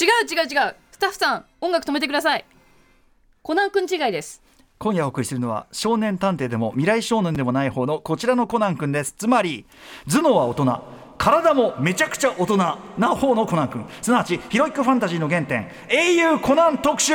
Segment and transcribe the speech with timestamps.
[0.00, 0.76] 違う違う違う。
[0.92, 2.44] スタッフさん音楽止めてください。
[3.42, 4.40] コナン君違いです。
[4.78, 9.16] 今夜お送りするのは少年探偵でも未来少年でもない方のこちらのコナン君です。
[9.18, 9.66] つまり
[10.08, 10.82] 頭脳は大人。
[11.18, 12.78] 体もめちゃくちゃ大人な
[13.16, 13.84] 方のコナン君。
[14.00, 15.68] すなわちヒロイックファンタジーの原点。
[15.88, 17.12] 英雄コナン特集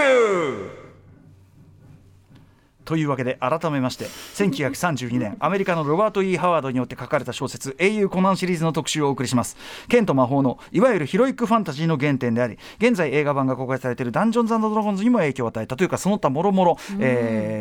[2.86, 9.58] というわけで改めまして1932年アメリカのロバート・イー・ハワードによって書かれた小説「英雄コナン」シリーズの特集をお送りします。
[9.88, 15.78] 剣と魔法のいわゆるヒロイックファンタジーの原点であり現在映画版が公開されている「ダンジョンズドラゴンズ」にも影響を与えた。
[15.78, 16.78] というかその他もろもろ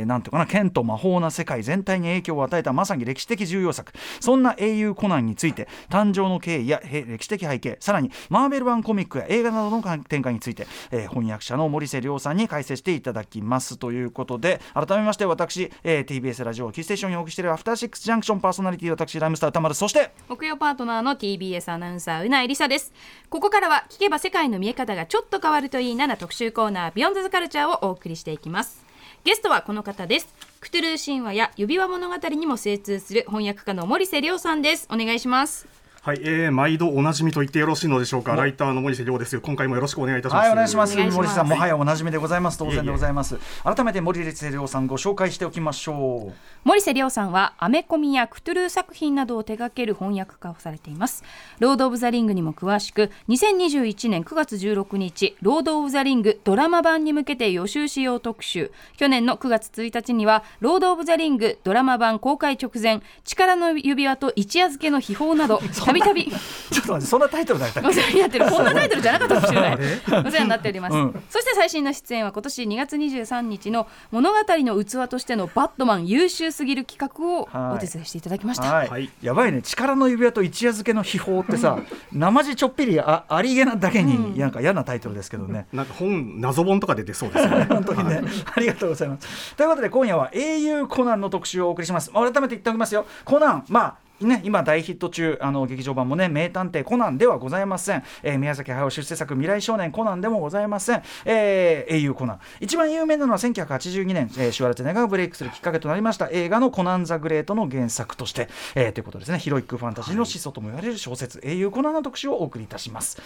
[0.06, 3.92] なんていうかな剣と魔法な世界全体に影響を与えたまさに歴史的重要作。
[4.20, 13.76] そんな英雄コナンについて誕生の経緯や歴史的背景さらにマーベル版コミックや映画などの展開について、えー、翻訳者の森瀬亮さんに解説していただきます。
[13.76, 22.92] ということで改めましてまして私、えー、TBS ラジオキーステーションにお送りしているアフターシックスジャンクションパーソナリティ私ライムスター歌丸そして木曜パートナーの TBS アナウンサーうないりさです。
[23.28, 28.84] ここからは聞けば世界の見え方がちょっと変わるといいなな特集コーナービヨンドズカルチャーをお送りしていきます。
[29.24, 30.34] ゲストはこの方です。
[30.60, 34.88] クトゥルー神話や指輪物語にも精通する翻訳家の森瀬亮さんです。
[34.90, 35.81] お願いします。
[36.04, 38.34] はい、えー、毎度おなじみと言ってよろしいのでしょうか。
[38.34, 39.38] ライターの森瀬亮です。
[39.38, 40.42] 今回もよろしくお願いいたします。
[40.42, 40.96] はい、お願いします。
[40.96, 42.58] 森瀬さん、もはやおなじみでございます。
[42.58, 43.38] 当然でございます。
[43.62, 46.32] 改めて森瀬亮さんご紹介しておきましょう。
[46.64, 51.22] 森瀬繚さんはアメコミやクトゥルー作品などを手掛ける翻訳家をされています。
[51.60, 58.72] ロードオブザリングにも詳しく、2021年9月16日、ロードオブザリングドラマ版に向けて予習しよう特集。
[58.96, 65.60] 去年の9月1日には、ロードオブザリングドラマ版公開直前、力の指輪と一夜漬けの秘宝など、
[66.00, 66.32] たびたび
[66.72, 67.88] ちょっと待って、そんなタイトルだったっけ？
[67.88, 68.46] お世話になってる。
[68.46, 69.74] こんなタイトルじゃなかったかもしれない。
[69.74, 70.94] お世話になっております。
[70.94, 78.72] うん、そして最新の出演は今年2月23日の物語の器としてのバットマン優秀すぎる企画をお手伝いしていただきました。
[78.72, 78.88] はい。
[78.88, 79.62] はい、やばいね。
[79.62, 81.78] 力の指輪と一夜漬けの秘宝ってさ、
[82.12, 85.66] 生地ちょっぴりあありげなだけに、なんか嫌なタイトルですけどね。
[85.72, 87.66] なんか本謎本とか出てそうですね。
[87.70, 88.24] 本当にね、はい、
[88.56, 89.54] ありがとうございます。
[89.56, 92.10] ということで今夜は英雄コナンの特集をお送りします。
[92.10, 93.06] 改めて言っておきますよ。
[93.24, 93.94] コナン、まあ
[94.26, 102.40] ね、今大ヒット中あの劇場版もね名探偵コナンではございません、えー、宮崎駿出世作未来少年コナンでもございません、えー、英雄コナン。
[102.60, 106.28] 一番有名なのは1982年、えー、シュワルツェネッガーがブレイクするきっかけとなりました。
[106.30, 109.38] 映画のコナン・ザ・グレートの原作として、えー、ということですね。
[109.38, 113.20] ヒロイックファンタジーの始祖とも言われる小説、はい、英雄コナンの特集をお送りいたします。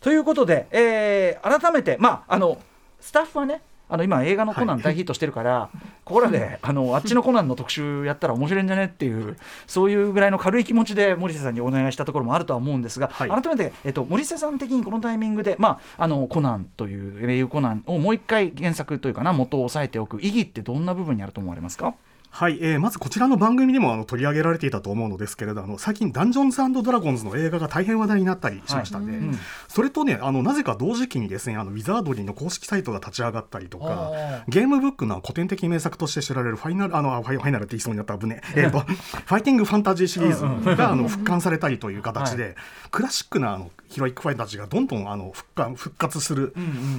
[0.00, 2.58] ということで、えー、改めてまああの
[3.00, 9.36] スタッフはねあの今映画のコナン大ヒットしてるから、はい、ここらで あのあっちのコナンの特集やったら面白いんじゃねっていう
[9.66, 21.94] そういうぐらいの軽い気持ちで森瀬さんにお願いしたところもあるとは思うんですが、はい、改めて、えっと、森瀬さん的にこのタイミングで、まあ、あのコナンという英雄コナンをもう一回原作というかな元を押さえておく意義ってどんな部分にあると思われますか？
[22.36, 29.38] はい、えー、まずこちらの番組でもあの取り上げられていたと思うのですけれどあの最近「ダンジョンズドラゴンズ」の映画が大変話題になったりしましたね、はいうん、
[29.68, 34.12] それとねあのなぜか同時期にですねあのウィザードリーの公式サイトが立ち上がったりとか
[34.48, 38.66] ゲームブックの古典的名作として知られるファイナルあのファイナルって言いそうになった危ねえ。
[38.66, 42.54] ーとファイティングファンタジーシリーズがあの復刊されたりという形で、はい、
[42.90, 46.54] クラシックなあのヒロイックファイターたちがどんどんあの復活復活する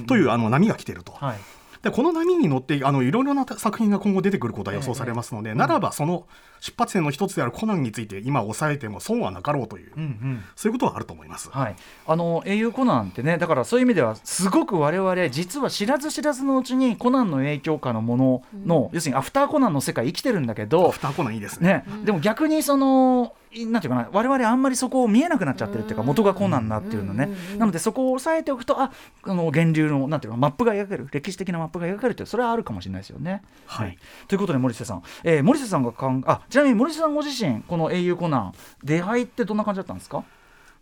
[0.08, 1.12] というあの波が来ていると。
[1.12, 1.38] はい
[1.82, 6.26] でこの波に乗ってあのいろいろな作品が今後出てくることが予想されますので、ええ、ならばその
[6.60, 23.34] 出発点の一つであるコナンについて今抑えても損はなかろうという、うんうん、そういうことはあると思います、はい、あの英雄コナンってねだからそういう意味ではすごく我々実は知らず知らずのうちにコナンの影響下のものの、うん、要するにアフターコナンの世界生きてるんだけどアフターコナンいいですね、ね、でも逆にその
[23.66, 27.30] なんていうかな我々あんまりそこを見えなくなっちゃってるっていうか元がコナンなっていうのね。
[27.56, 28.92] なのでそこを押さえておくとあ
[29.22, 33.42] あの源流のなんていうかマップが描ける歴史的なマップが描けるってそれはあるかもしれないですよね。
[33.66, 33.98] はい、
[34.28, 38.52] ということで森瀬さん、えー、森瀬さんがかんあちなみに森瀬さんご自身この「英雄コナン」
[38.84, 40.24] 出会いってどんな感じだったんですか？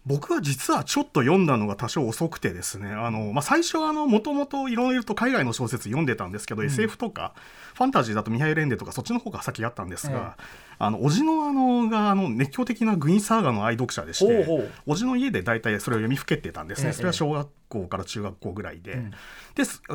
[0.06, 7.34] 僕は実はちょっと読んだのが多少遅くてですねあの、まあ、最初はもともといろいろと海外の小説読んでたんですけど、うん、SF とか
[7.75, 16.88] ファンタジーだとミハイ・レンデとかそっちの方が先あったんですが、ええあの、おじのあの、が、あの、熱狂的なグイーンサーガの愛読者でして、ほうおじの家で大体それを読みふけってたんですね。
[16.88, 18.93] ええ、それは小学校から中学校ぐらいで。
[18.93, 19.17] うん、で、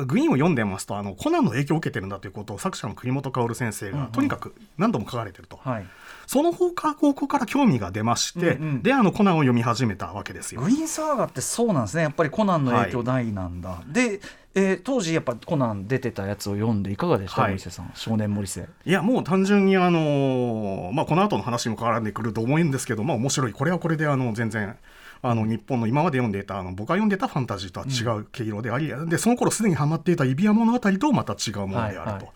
[0.06, 5.56] グイーンを読んでますと、あの、コナンの影響を受けてるんだということを作者の栗本薫先生が、うんうん、とにかく何度も書かれてると。
[5.62, 5.86] はい
[6.32, 10.62] その方向から興味が出まして、うんうん、であのコナンを読み始めたわけですよ。
[10.62, 12.04] グイーンサーガってそうなんですね。
[12.04, 13.68] やっぱりコナンの影響大なんだ。
[13.68, 14.20] はい、で
[14.54, 17.90] えー、当時やっぱコナン出てたやつを読んでいかがでした、はい、森瀬さん。
[17.94, 18.66] 少年森瀬。
[18.86, 23.52] いやもう単純にあのー、まあこの後の話も絡んでくると思うんですけどまあ面白い。
[23.52, 24.74] これはこれであの全然
[25.22, 32.32] あの日本の今まで読んでいたあの僕が読んでたファンタジーとは違う毛色であり、うん、でその頃すでにハマっていた指輪物語とまた違うものであると。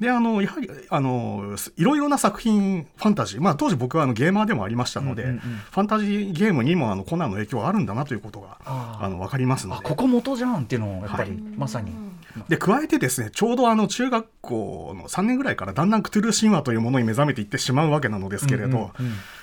[0.00, 9.80] であのやはりあのいろいろな作品ファンタタジー、まあ、当時僕はあのゲーマーでもありましたので、ファンタジーゲームにもあのコナンの影響があるんだなということがあの分かりますので。
[9.84, 11.40] あここ元じゃんっていうのをやっぱり、はい。
[11.56, 11.92] まさに。
[12.48, 18.90] で加えてですねちょうどあの中学校の3年ぐらいからだんだんクトゥルー神話というものに目覚めていってしまうわけなのですけれど、うんうんうん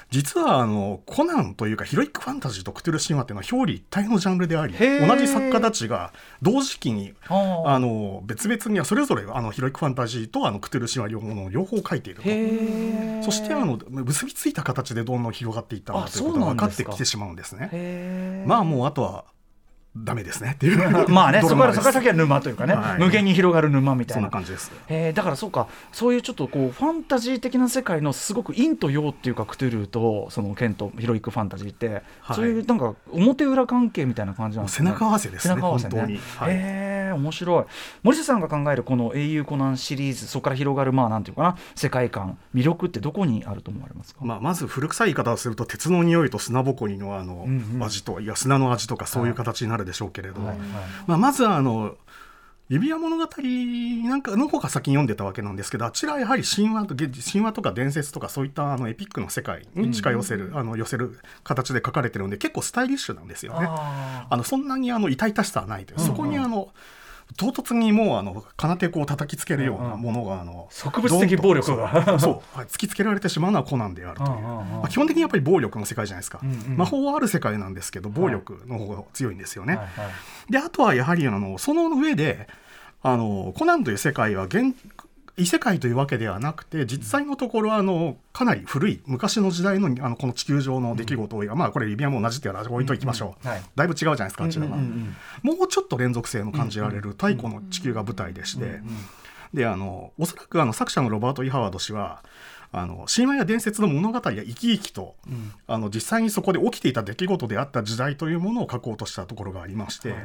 [0.10, 13.26] 実はあのコナンというかヒロイックファンタジーとクトゥルー神話っていうのは表裏一体のジャンルであり同じ作家たちが同時期にあの別々にはそれぞれあのヒロイックファンタジーとあのクトゥルー神話両方両方書いていると。
[13.26, 18.44] そしてあの結びついた形でどんどん広がっていったんだあということが分かってきてしまうんですね。
[18.46, 19.26] まあもうあとは
[20.04, 20.78] ダメですねっていう。
[21.10, 23.00] まあね、 そこからそこから先は沼というかね、はい。
[23.00, 24.28] 無限に広がる沼みたそいな。
[24.28, 24.72] んな感じです。
[24.88, 32.36] えーだからそうかそういうちょっとこうファンタジー的な世界のすごく陰と陽っていうかクトゥルーとそのケンとヒロイックファンタジーって、はい。
[32.36, 35.96] そういうなんか表裏関係みたいな感じなんです背中合わせですね背中合わせね。
[36.08, 36.20] に。
[36.38, 36.54] はい。
[36.54, 37.64] へえ面白い。
[38.04, 47.84] 森下さんが考えるこの「英雄コナン」シリーズそこから広がるまあなんていうかな世界観魅力ってどこにあると思われますか、まあ、まず古臭い言い方をすると鉄の匂いと砂ぼこりのあのうんうん。
[47.84, 50.40] 味と、いや砂の味とかそういう形になるでしょうけれど。
[50.40, 50.68] も、はいはい。
[51.08, 51.96] まあ、まずはあの
[52.70, 63.68] 指輪物語なんかの方が先に読んでたわけなんですけどあちらはやはり神話とげ神話とか伝説とかそういったあのエピックの世界に近寄せる、あの寄せる形で書かれてるので結構スタイリッシュなんですよね。
[63.70, 66.70] ああのそんなにあの痛々しさはないという、そこにあの
[67.36, 72.20] 唐突にもうあの金手こう叩きつけるようなものがあの植物的暴力が。
[72.20, 76.78] そう突きつけられてしまうのはコナンであるという、まあ、基本的にやっぱり暴力の世界じゃないですか、うんうん。
[76.78, 79.92] 魔法はある世界なんですけど暴力の方が強いんですよね、はいは
[80.50, 80.52] い。
[80.52, 82.48] であとはやはりあのその上で
[83.04, 84.76] あのコナンという世界は現
[85.38, 93.64] 異世界というわけではなくて実際のところはあのかなり古い昔の時代のあのこの地球上の出来事を、まあこれ指輪も同じっていうのは置いといきましょう、うんうんはい。
[93.76, 94.86] だいぶ違うじゃないですかあちらは、うんうん。
[94.86, 98.82] うんもうちょっと連続性の感じられる太古の地球が舞台でして、
[99.54, 102.24] であのおそらくあの作者のロバート・イ・ハワード氏は
[102.80, 105.16] あの神話や伝説の物語が生き生きと、
[105.68, 110.16] あの実際にそこで起きていた出来事であった時代というものを書こうとしたところがありまして、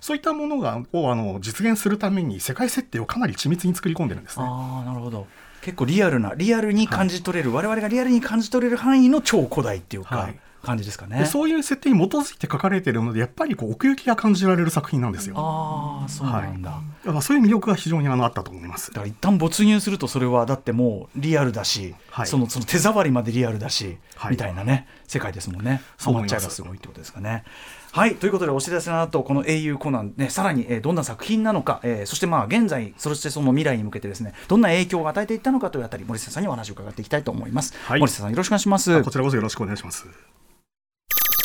[0.00, 4.44] そういったものがをあの実現するために世界設定をかなり緻密に作り込んでるんですね。
[4.46, 5.26] ああなるほど。
[5.62, 15.34] 結構リアルなリアルに感じ取れる、我々がリアルに感じ取れる範囲の超古代っていうか、はい感じですかねでそういう設定に基づいて書かれているのでやっぱりこう奥行きが感じられる作品なんですよ。
[15.38, 18.96] ああそうなんだ、だからそういう魅力が非常にあのあったと思いますだ。
[18.96, 27.44] から一旦没入するとそれはだってもうリアルだし、はいそのその手触りまでリアルだし、はいみたいなね世界ですもんねハマっちゃいがすごいってことですかね。
[27.92, 37.74] はいということでお知らせの後この「英雄コナン」ねさらに、えーどんな作品なのか、えーそしてまあ現在そしてその未来に向けてですねどんな影響を与えていったのかというあたり森下さんにお話を伺っていきたいと思います。
[37.84, 39.02] はい森下さんよろしくお願いします。
[39.02, 40.06] こちらこそよろしくお願いします。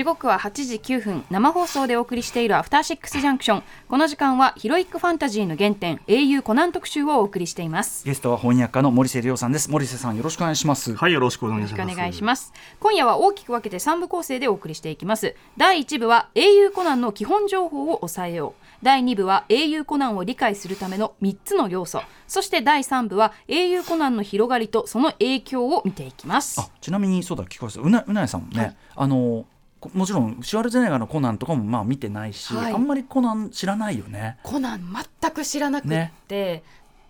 [0.00, 1.24] 時刻は8時9分。
[1.28, 3.62] 生放送でお送りしているアフターシックスジャンクション。
[3.86, 8.06] この時間はヒロイックファンタジーの原点英雄コナン特集をお送りしています。
[8.06, 9.70] ゲストは翻訳家の森瀬亮さんです。
[9.70, 10.94] 森瀬さんよろしくお願いします。
[10.94, 11.96] はい、よろしくお願いよろしくおします。
[11.98, 12.54] 願いします。
[12.80, 15.36] 今夜は大きく分けて3部構成でお送りしていきます。
[15.58, 18.64] 第1部は英雄コナンの基本情報を抑えよう。
[18.82, 22.00] 第2部は英雄コナンを理解するための3つの要素。
[22.26, 26.58] そして第3部は英雄コナンの広がりとその影響を見ていきます。
[26.58, 27.80] あちなみにそうだ聞こえます。
[27.80, 29.46] うなうなやさんもね、あのこ
[29.94, 32.72] もちろんシュワルツェネッガーのコナンとかもまあ見てないし、はい。
[32.72, 34.38] あんまりコナン知らないよね。
[34.42, 36.62] コナン全く知らなくねって、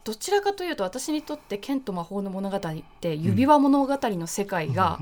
[0.04, 2.60] どちらかというと私にとって剣と魔法の物語っ
[3.00, 4.98] て指輪物語の世界が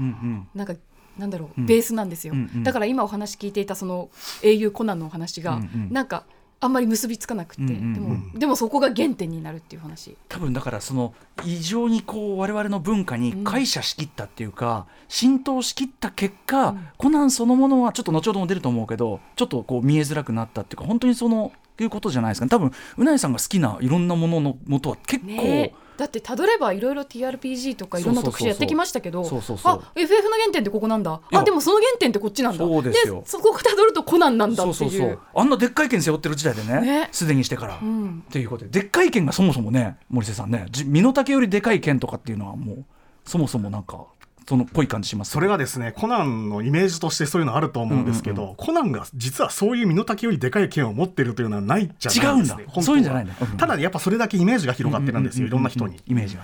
[0.55, 0.75] なんか
[1.19, 1.67] なんだろう、うん。
[1.67, 4.09] ベースなんですよ、だから今お話聞いていたその
[4.43, 5.93] 英雄コナンのお話が、うんうん。
[5.93, 6.25] なんか
[6.61, 7.95] あんまり結びつかなくって、うんうんうん。
[7.95, 10.17] でもでもそこが原点になるっていう話。
[10.29, 16.89] 多分だからその異常にこう我々の文化に解釈しきったっていうか、浸透しきった結果、うん。
[16.97, 22.47] コナンそのものはちょっと後ほども出ると思うけどちょっとこう見えづらくなったっていうか本当にそのいうことじゃないですか。
[22.47, 31.21] ね多分うなえさんが好きないろんなものの元は結構、ねだってたどればいろいろ TRPG とかいろんな特集やってきましたけどあ FF の原点ってここなんだ。
[31.33, 32.65] あでもその原点ってこっちなんだ。
[32.65, 32.93] そうで
[33.25, 35.19] そこをたどるとコナンなんだっていう。
[35.35, 37.09] あんなでっかい剣背負ってる時代でねね。
[37.11, 37.79] すでにしてから。
[37.83, 38.25] うん。
[38.31, 42.85] ということででっかい剣がそもそもね森瀬さんねじ身の丈よりでかい剣とかっていうのはもう
[43.25, 44.07] そもそもなんか
[44.49, 52.63] そのっぽい感じしますそれがですねコナンのイメージとしてそういうのあると思うんですけど、うんコナンが実はそういう身の丈よりでかい剣を持ってるというのはないじゃないですね。
[52.63, 52.83] 違うんだ。
[52.83, 53.35] そういうんじゃないんだ。
[53.41, 56.01] うんただやっぱそれだけイメージが広がってるんですよ、いろんな人に。
[56.07, 56.43] イメージが、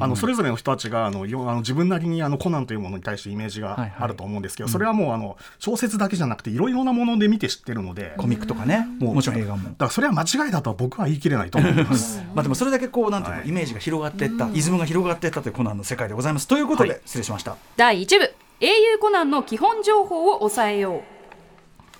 [0.00, 9.64] あのそれぞれの人たちがあのよあの自分なりにあのコナンというものに対してイメージはいはいがあると思うんですけど、それはもうあの小説だけじゃなくていろいろなもので見て知ってるので、コミックとかねもちろん映画も。
[9.64, 12.20] だからそれは間違いだとは僕は言い切れないと思います。
[12.34, 13.48] まあでもそれだけこうなんていうの、はい。
[13.48, 16.48] イメージが広がっていった、イズムが広がっていったというコナンの世界でございます。
[16.48, 17.00] ということで、はい。
[17.04, 17.43] 失礼しました
[17.76, 18.34] 第1部。
[18.60, 21.02] 英雄コナンの基本情報を抑えよう。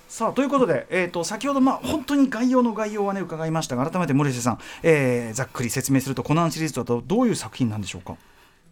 [0.07, 8.15] さあということで、えー、と先ほど、まあ、本当に概要の概要はね伺いましたが改めて森瀬さん、えーざっくり説明するとコナンシリーズだとどういう作品なんでしょうか？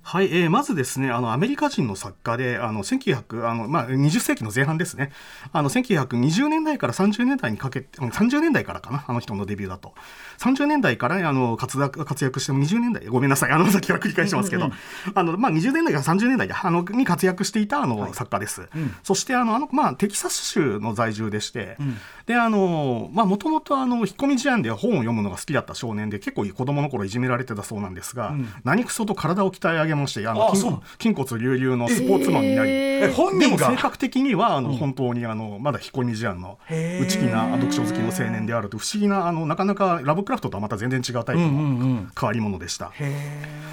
[0.05, 5.11] はい、えーまずですね、あの、アメリカ人の作家で、あの、1900、あの、まあ、20世紀の前半ですね。
[5.53, 9.93] あの、1920年代から30年代にかけて、うん30年代からかな、あの人のデビューだと。
[10.39, 14.69] 30年代から、あの、活躍、活躍しても20年代、ごめんなさい、あの、さっきから繰り返してますけど、
[15.15, 18.67] あの、まあ、20年代から30年代で、あの、に活躍していた、あの、作家です。
[19.03, 21.77] そして、あの、あの、まあ、テキサス州の在住でして、
[22.25, 33.69] で、あの、まあ、もともと、あの、引っ込み思案で本を読むのが好きだった少年で、結構子供の頃いじめられてたそうなんですが、何くそと体を鍛え上げまして、あの、筋骨隆々のスポーツマンになり、え本人が？
[33.69, 36.59] 性格的にはあの、本当にあのまだ引っ込み思案の
[37.01, 42.91] 内気な読書好きの青年であると不思議なあのなかなかラブクラフトとはまた全然違うタイプの変わり者でした。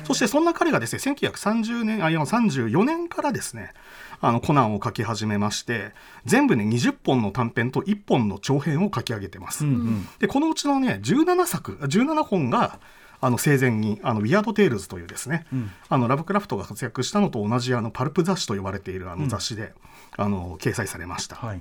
[0.05, 3.73] そしてそんな彼がですね1930年あいや34年からですね
[4.21, 5.93] あのコナンを書き始めまして
[6.27, 9.65] 全部ね20本の短編と1本の長編を書き上げてます。
[10.19, 12.81] でこのうちのね17作17本が
[13.21, 15.47] あの生前にあのウィアード・テイルズというですね、
[15.89, 19.73] あのラブクラフトが活躍したのと同じあのパルプ雑誌と呼ばれているあの雑誌で、
[20.17, 21.37] あの掲載されました。
[21.37, 21.61] はい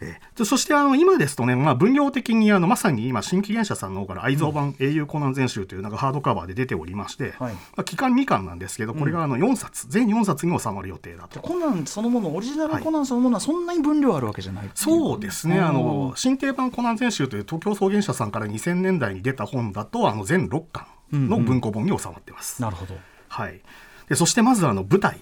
[0.00, 7.54] えーでそしてあの今ですとね、まあ、分量的にあのまさに今新紀元社さんの方から愛蔵版英雄コナン全集というのがハードカバーで出ておりまして、はい。
[7.54, 11.40] まあ、期間2巻なんですけどこれがあの4冊、全4冊に収まる予定だと。
[11.40, 22.60] コナンそのものオリジナルコナンそのものはそんなに分量あるわけじゃない、そうですね、あのうん新定版コナン全集という東京草原社さんから2000年代に出た本だとあの全6巻の文庫本に収まってます。
[22.60, 22.94] なるほど。
[23.28, 23.60] はい、
[24.08, 25.20] でそしてまずあの舞台、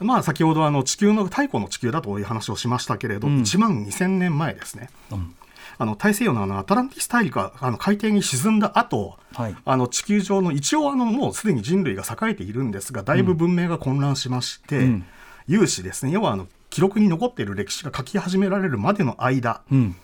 [0.00, 3.40] まあ、先ほどあの地球の太古の地球だという話をしましたけれど、うん。
[3.42, 5.34] 1万2000年前ですね、うん。
[5.78, 9.56] あの大西洋のあのアトランティス大陸があの海底に沈んだ後、はい。
[9.64, 15.06] あの地球上の一応あのもうすでに人類が栄えているんですがだいぶ文明が混乱しまして、うん。
[15.46, 16.12] 有史ですね。
[16.12, 19.96] 要はあの記録に残っている歴史が書き始められるまでの間、うん。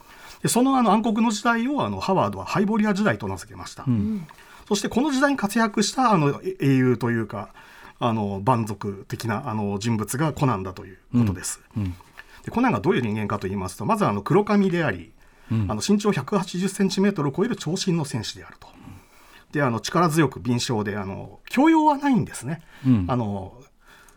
[0.42, 4.26] でそのあの暗黒の時代をあのハワードはハイボリア時代と名付けました、ん。
[4.68, 7.49] そしてこの時代に活躍したあのえ英雄というか
[7.98, 11.94] あの蛮族的なあの人物がコナンだということです、うん
[12.44, 15.12] でコナンがどういう人間かと言いますとまずあの黒髪であり、
[15.50, 15.70] うん。
[15.70, 18.68] あの身長180センチメートルを超える長身の戦士であると。
[19.52, 22.60] であの力強く敏捷であの教養はないんですね。
[22.86, 23.06] うん。
[23.08, 23.54] あの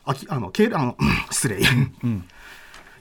[0.03, 0.97] あきあのけあの
[1.31, 1.59] 失礼。
[2.03, 2.25] うん。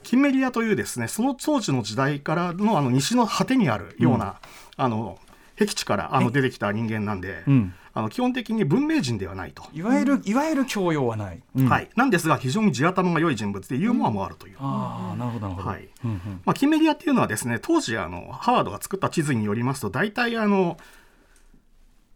[0.03, 4.37] キンメリアというですねその当時の時代からのあの西の果てにあるような、
[4.77, 5.19] あの
[5.57, 9.65] 僻地からあの出てきた人間なんで、うんあの基本的に文明人ではないと。
[9.73, 11.67] いわゆるいわゆる教養はない、うん。
[11.67, 14.57] はい、なんですが非常に地頭が良い人物でユーモアもあるという。
[14.61, 15.89] ああなるほどなるほど、はい。
[16.05, 16.21] うんうん。
[16.45, 20.77] まあ、キンメリアっていうのはですね当時あのハワードが作った地図によりますと大体あの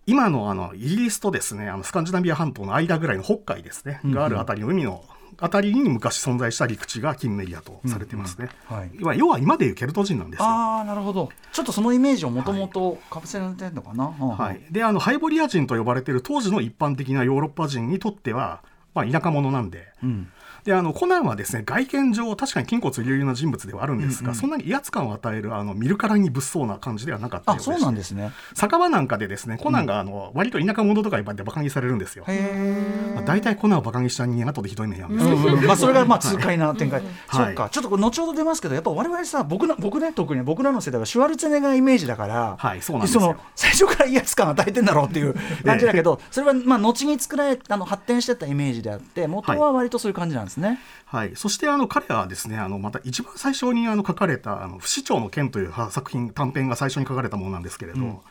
[0.04, 5.02] 今のあのイギリスとですねあのスカンジナビア半島の間ぐらいの北海ですね、があるあたりの海の
[5.40, 8.50] あたりに昔存在した陸地がキンメリアとされてますね。
[8.66, 8.90] はい。
[8.94, 10.46] 要は要は今でいうケルト人なんですよ。
[10.46, 11.30] ああなるほど。
[11.52, 18.62] ちょっとそのイメージをもともとかぶせられてるのかな、はい、であのハイボリア人と呼ばれている当時の一般的なヨーロッパ人にとっては、
[18.94, 19.88] まあ、田舎者なんで。
[20.02, 20.32] うん。
[20.64, 28.32] であのコナンはですね外見上確かに筋骨隆々な人物ではあるんですが、そんなに威圧感を与えるあの見るからに物騒な感じではなかったよあうそうなんですね。
[28.54, 32.24] 酒場なんかでですねコナンがあの、割と田舎者とかいっぱいでバカにされるんですよ。
[32.28, 35.36] へまあ、大体コナンをバカにした人間が後でひどい目に遭うんですえ、よ。
[35.36, 37.10] うんうんまあ それがまあ痛快な展開、はい。
[37.46, 37.68] そうか。
[37.70, 43.22] ちょっと後ほど出ますけどやっぱ我々さ僕な僕ね特に僕らの世代はシュワルツェネッガーイメージだから、はいそうなんですよ。
[43.22, 50.78] の最初から威圧感与えてんだろうっていう感じだけど、 それはまあ後に作られあの発展してったイメージであって元は割とそういう感じなんですね。
[51.06, 58.22] はい、そしてあの彼はですねあのまた一番最初にあの書かれた「あの不死鳥の剣」というは作品短編が最初に書かれたものなんですけれど、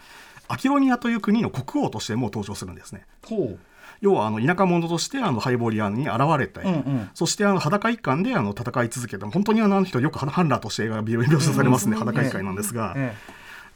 [0.47, 3.05] アキロニアという国の国王としてもう登場するんですね。
[3.25, 3.59] ほう。
[4.01, 7.09] 要はあの田舎者としてあのハイボリアンに現れて、うんうん。
[7.13, 9.29] そしてあの裸一貫であの戦い続けた。
[9.29, 13.13] 本当にあの人よくハンラーとして描描写されますね、裸一貫なんですが、え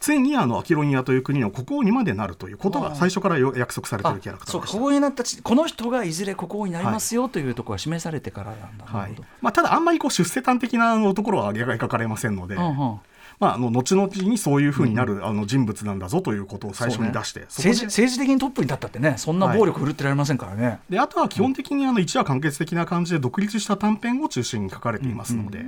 [0.03, 4.77] ついにあのアキロニアという国の国王にまでなるということが最初からよ約束されていあるキャラクターでした。
[4.77, 9.15] こになったちこの人がいずれここになりますよというところが示されてからなんだ、なはい。
[9.39, 12.99] まあ、ただあんまりこう出世端的なところは描かれませんので、うんうん
[13.43, 20.79] まあ、あの後々にそういうふうになる、あの人物なんだぞということを最初に出して、そこで政治政治的にトップに立ったってねそんな暴力振るってられませんからね。
[20.89, 25.59] であとは基本的にあの一話完結的な感じで独立した短編を中心に書かれていますので、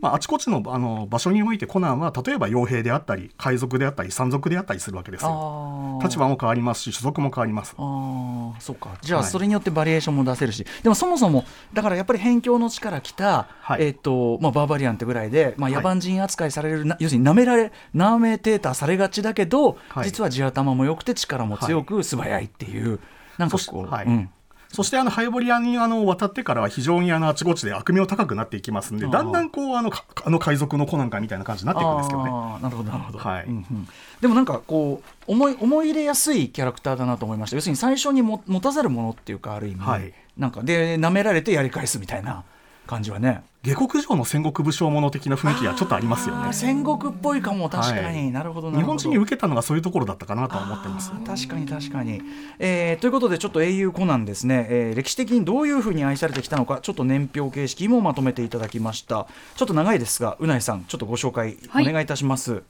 [0.00, 6.00] まあ、あちこちのあの場所においてコナンは例えば傭兵であったり海賊であったり山賊であったりするわけですよ。
[6.02, 7.74] 立場も変わりますし種族も変わります。
[7.78, 8.96] ああそうか。
[9.00, 9.30] じゃあはい。
[9.30, 13.84] それによってバリエーションも出せるし、でもそもそもだからやっぱり辺境の地から来た、はい。
[13.84, 15.82] えっ、とまあバーバリアンってぐらいで、まあ、はい。
[15.82, 20.04] 野蛮人扱いされる、な要するに舐められ舐めてたされがちだけど、はい。
[20.04, 22.98] 実は地頭も良くて力も強く素早いっていう、
[23.38, 24.06] なんかこう、そしはい。
[24.06, 24.30] うん。
[24.72, 32.30] そしてあのハイボリアにあの渡ってからは非常にあのあちこちで悪名高くなっていきますんでだんだんこうあのかあの海賊のコナンかみたいな感じになっていくんですけどね。
[32.30, 33.44] なるほどなるほど、はい。
[33.44, 33.88] うんうん。
[34.22, 37.56] でもなんかこう思い思い入れやすいキャラクターだなと思いました。
[37.56, 40.14] 要するに最初にも持たざるものっていうかある意味、はい。
[40.38, 42.44] なんかで舐められてやり返すみたいな
[42.86, 46.52] 感じはね下克上の戦国武将もの的な雰囲気がちょっとありますよね。
[46.52, 47.68] 戦国っぽいかも。
[47.68, 48.30] 確かに、はい。
[48.32, 51.12] なるほどな日本人に受けたのがそういうところだったかなとは思ってます。
[51.24, 52.22] 確かに確かに、
[52.58, 59.28] えーということでちょっと英雄コナンですね、えー歴史的にどういうふうに愛されてきたのかちょっと年表形式もまとめていただきました。
[59.54, 62.64] ちょっと長いですがうないさんちょっとご紹介はいお願いいたします、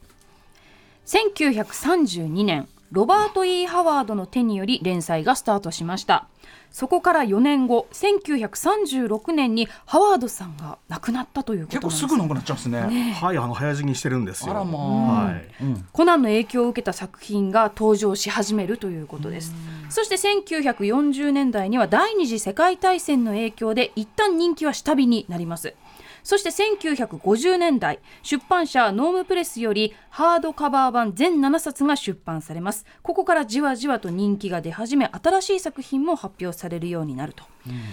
[1.07, 6.29] 1932年ロバート・ E・ ハワードの手により連載がスタートしました。
[6.71, 12.03] そこから4年後1936年にハワードさんが亡くなったということなんです。
[12.03, 13.17] 結構すぐなくなっちゃうんですね。
[13.19, 14.53] はい、あの早死にしてるんですよ。
[14.53, 15.49] あらまあ、はい。
[15.63, 15.87] うん。
[15.91, 19.55] コナンの影響を受けた作品が登場し始めるということです。
[19.89, 25.75] そして1940年代には第二次世界大戦の影響で一旦人気は下火になります
[26.23, 32.87] そして1950年代出版社ノームプレスよりハードカバー版全7冊が出版されます。
[33.03, 37.45] ここからじわじわと人気が出始め新しい作品も発表されるようになると。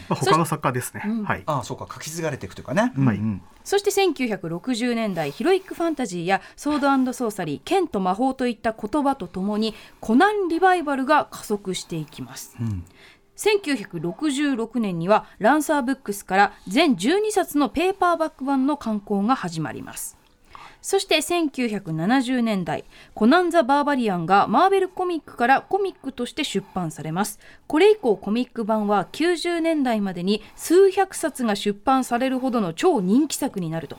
[0.09, 1.01] まあ、他の作家ですね。
[1.25, 1.43] はい。
[1.45, 1.87] ああそうか。
[1.91, 3.17] 書き継がれていくというかね、はい。
[3.17, 3.41] うん。
[3.63, 12.55] そして1960年代ヒロイックファンタジーやソードソーサリー剣と魔法といった言葉とともにコナンリバイバルが加速していきます、
[13.39, 20.17] 1966年にはランサーブックスから全12冊のペーパーバック版の刊行が始まります。
[20.81, 27.39] そして1970年代コナン・ザ・バーバリアンがマーベルコミックからコミックとして出版されます。
[27.67, 33.97] これ以降コミック版は90年代までに数百冊が出版されるほどの超人気作になると、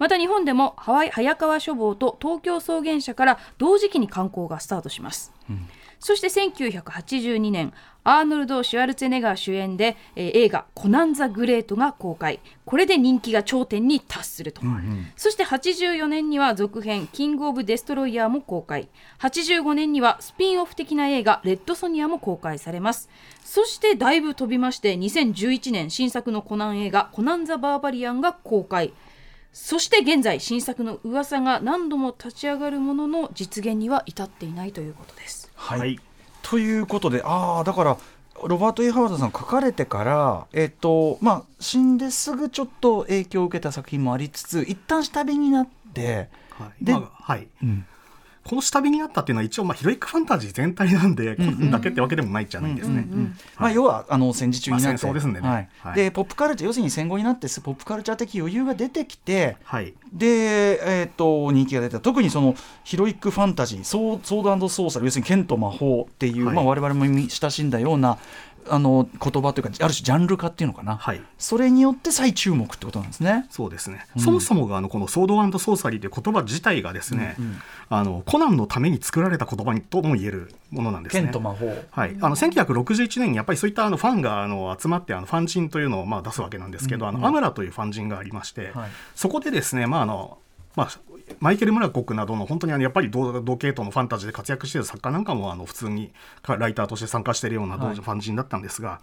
[0.00, 5.32] また日本でもハワイ早川書房と東京草原社から同時期に刊行がスタートします、
[6.00, 7.72] そして1982年
[8.10, 12.40] アーノルド・シュワルツェネッガー主演で、えー映画「コナン・ザ・グレート」が公開。
[12.64, 14.62] これで人気が頂点に達すると、
[15.14, 18.88] そして84年には続編「キング・オブ・デストロイヤー」も公開。
[19.18, 23.10] 85年にはスピンオフ的な映画「レッド・ソニア」も公開されます。
[23.44, 28.94] そしてだいぶ飛びまして2011年新作のコナン映画「コナン・ザ・バーバリアン」が公開。
[29.52, 35.52] そして現在新作の噂が何度も立ち上がるものの実現には至っていないということです。
[35.54, 36.00] はい、はい
[36.50, 37.98] ということでああだから
[38.46, 46.84] ロバート・イ・ハワードさん書かれてからえっ、とまあ死んですぐちょっと影響を受けた作品もありつつ一旦下火になってはい。
[46.84, 47.48] でまあはい。
[47.62, 47.86] うん
[48.48, 53.06] この下火になったっていうのは一応まあヒロイックファンタジー全体なんで、コナンだけってわけでもないじゃないんですね。
[53.58, 55.40] まあ、要はあの戦時中になって、まあですね。
[55.40, 55.68] はい。
[55.80, 55.94] はい。
[55.94, 59.92] でポップカルチャー要するに戦後になってポップカルチャー的余裕が出てきてはい。
[60.12, 62.00] で、えー、と人気が出た。
[62.00, 66.56] 特にそのヒロイックファンタジーソーソードソーサル要するに剣と魔法っていう、はい。
[66.56, 68.16] まあ、我々も耳親しんだような
[68.70, 71.22] あの言葉というかある種ジャンル化っていうのかな、はい。
[71.38, 73.46] それによって再注目ってことなんですね。
[73.50, 77.36] そうですね、そもそもがあのこのソードソーサリーという言葉自体がですね、
[77.88, 81.22] あのコナンのために作られた言葉にとも言えるものなんですね。
[81.22, 81.66] 剣と魔法。
[81.90, 88.90] はい、あの1961年にやっぱりそういったあのファンがあの集まってあのファンチンというのをまあ出すわけなんですけど、あのアムラというファンチンがありまして、はい。
[89.14, 90.38] そこでですね、まああの
[90.76, 90.88] まあ、
[91.40, 96.12] マイケル・ムラコックなどの本当にあのやっぱり同同系統のファンタジーで活躍している作家なんかもあの普通に
[96.46, 99.00] ライターとして参加しているような同時ファンチンだったんですが。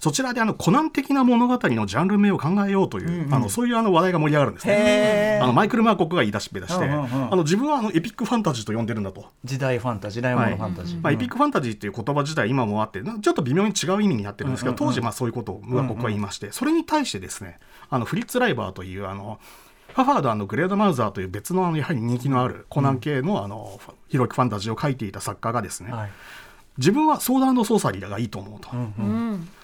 [0.00, 5.38] そちらであのコナン的な物語のジャンル名を考えようという、あのそういうあの話題が盛り上がるんですね。
[5.42, 9.26] あのマイケル・マーコックが言い出しっぺ出して、うんうんうんあの自分はあのエピックファンタジーと呼んでるんだと。
[9.44, 17.58] 時代ファンタジー時代物ファンタジー、まあ、エピックファンタジーっていう言葉自体今もあってなちょっと微妙に違う意味になってるんですけど、当時まあそういうことをムガコックは言いまして、それに対してですね
[17.90, 19.38] あのフリッツ・ライバーというあの
[19.94, 26.10] ファファードグレード・マウザーという別のあのやはり人気のあるコナン系のあのヒロイックファンタジーを書いていた作家がですね、はい。
[26.78, 28.70] 自分はソーダソーサリーがいいと思うと、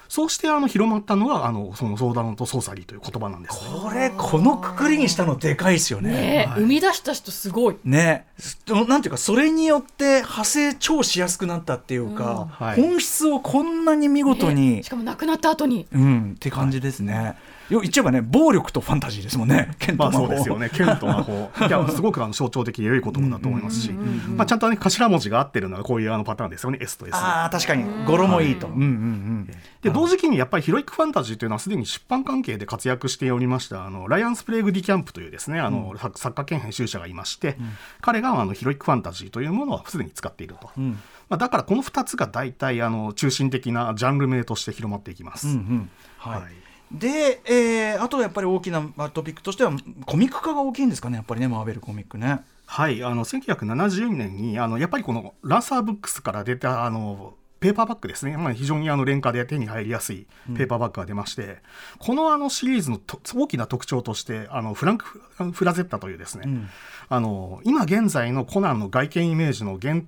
[0.09, 3.71] そうしてあの広まったのがあのそのソーダソーサリーという言葉なんですね。
[3.83, 6.11] これこのくくりにしたのでかいですよね。
[6.11, 7.77] ねえ生み出した人すごい。
[7.85, 8.27] ね。
[8.69, 12.81] なんていうかそれによって派生超しやすくなったっていうか、はい。
[12.81, 15.87] 本質をこんなに見事に、ねしかも亡くなった後に。
[15.93, 17.15] うんって感じですね。
[17.15, 17.35] よ
[17.71, 19.75] 言っちゃえばね暴力とファンタジーですもんね。
[19.79, 20.27] 剣 まあと魔法。
[20.29, 27.17] そうですよね、剣と魔法、 いやすごくあの象徴的で良い言葉だと思いますし、まあ、ちゃんとね、頭文字が合ってるのは、こういうあのパターンですよね、S と S。
[27.17, 28.69] ああ確かに語呂もいいと。
[28.69, 28.75] うん。
[28.75, 29.51] うんうん。
[29.83, 37.57] で同時期にやっぱりヒロイックファンタジーというのはすでに出版関係で活躍しておりましたあのライアンス・プレイグ・ディキャンプというですねあの、作作家兼編集者がいまして、
[38.01, 40.99] 彼があのヒロイックファンタジーというものをすでに使っていると、ん。
[41.29, 45.49] まあ、だからこの2つが大体あの中心的なジャンル名として広まっていきます。
[45.49, 45.91] うんうん。
[46.19, 46.43] はい。
[46.43, 49.73] はいで、えー、あとやっぱり大きなまあトピックとしては
[50.07, 52.45] コミック化が大きいんですかねやっぱりねマーベルコミックね。
[52.67, 61.59] はい、あの1970年にあのやっぱりこのランサーブックスから出たあのペーパーバッグですね、まあ、非常にあの廉価で手に入りやすいペーパーバッグが出まして、
[61.99, 65.05] このあのシリーズのと大きな特徴としてあのフランク・
[65.53, 66.69] フラゼッタというですね、
[67.09, 70.03] あの今現在のコナンの外見イメージの原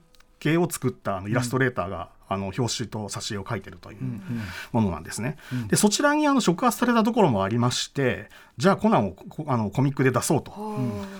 [0.44, 3.98] 型を作ったあのイラストレーターが、あの表紙と挿絵を描いてるという
[4.72, 5.36] ものなんですね。
[5.68, 10.52] でそちらにあの触発されたところもありましてじゃあコナンをこあのコミックで出そうと。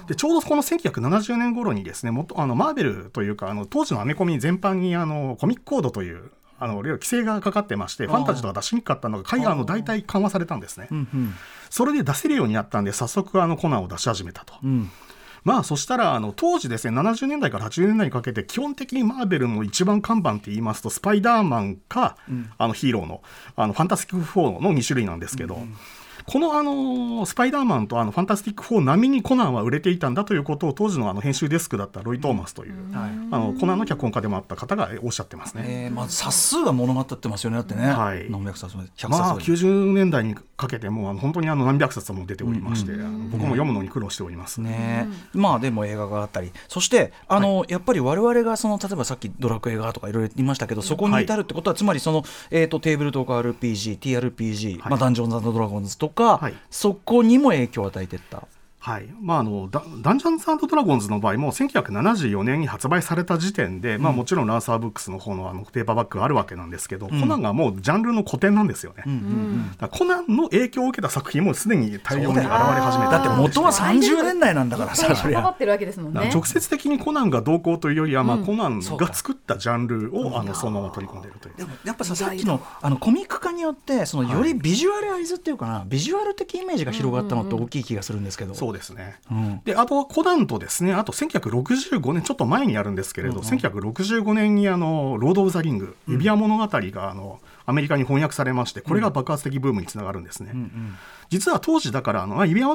[0.07, 10.89] でちょうどこの1970年頃にですねもっとあのマーベルというかあの当時のアメコミ全般にあのコミックコードというあの規制がかかってましてファンタジーとか出しにくかったのが海外の大体緩和されたんですね。
[11.71, 14.55] それで出せるようになったんで早速あのコナンを出し始めたと。
[15.45, 22.17] まあそしたらあの当時ですね70年代から80年代にかけて基本的にマーベルの一番看板って言いますとスパイダーマンか、
[22.59, 23.23] あのヒーローの
[23.57, 25.61] あのファンタスティック4の2種類なんですけど、
[26.29, 35.65] このあのスパイダーマンとあのファンタスティック4並みにコナンは売れていたんだということを当時のあの編集デスクだったロイ・トーマスという、あのコナンの脚本家でもあった方がおっしゃってますね。
[35.67, 38.31] えーまあ、冊数が物語ってますよねだってね、はい。
[38.31, 44.61] 何百冊も100冊まあ、ぐらい90年代にかけてもうあの本当にあの何百冊も出ておりまして、あの僕も読むのに苦労しております。
[44.61, 45.09] ね。
[45.33, 46.53] まあでも映画があったり。
[46.69, 54.91] そしてあの、やっぱり我々がその例えばさっきドラクエがとかいろいろ言いましたけどそこに至るってことは、つまりその、えー、とテーブルトーク RPG、TRPG、はい。
[54.91, 58.49] まあ、ダンジョンズドラゴンズとか、はいそこにも影響を与えていった。
[58.81, 59.09] はい。
[59.21, 69.03] まあ、あのダダンジョンズドラゴンズの場合も1974年に発売された時点で、まあ、もちろんランサーブックスの方のあのペーパーバックがあるわけなんですけど、コナンがもうジャンルの古典なんですよね、
[69.79, 75.39] だからコナンの影響を受けた作品もすでに大量に現れ始めただって元は30年代なんだからさそりゃ。
[75.39, 76.15] 関わってるわけですもんね。
[76.15, 81.55] だから直接的にコナンが同行というよりは、まあ、コナンが作ったジャンルをあのそのまま取り込んでいるという。
[81.57, 89.19] でもやっぱささっきのあのコミック化によってそのよりビジュアルアイズっていうかな、ビジュアル的イメージが広がったのって大きい気がするんですけど、そうですね。
[89.31, 89.61] うん。
[89.65, 100.53] であとコナンとですねあと1965年ちょっと前にやるんですけれど、1965年にあの「ロード・オブ・ザ・リング」指輪物語があのアメリカに翻訳されましてこれが爆発的ブームにつながるんですね。
[101.31, 102.69] 実は当時だからあの、まあ、指輪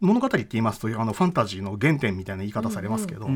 [0.00, 3.28] 物語って言いますとあのファンタジーの原点みたいな言い方されますけど、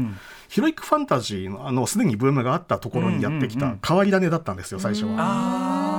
[0.49, 5.89] ヒロイックファンタジーのあのすでにブームがあったところにやってきた変わり種だったんですよ最初は。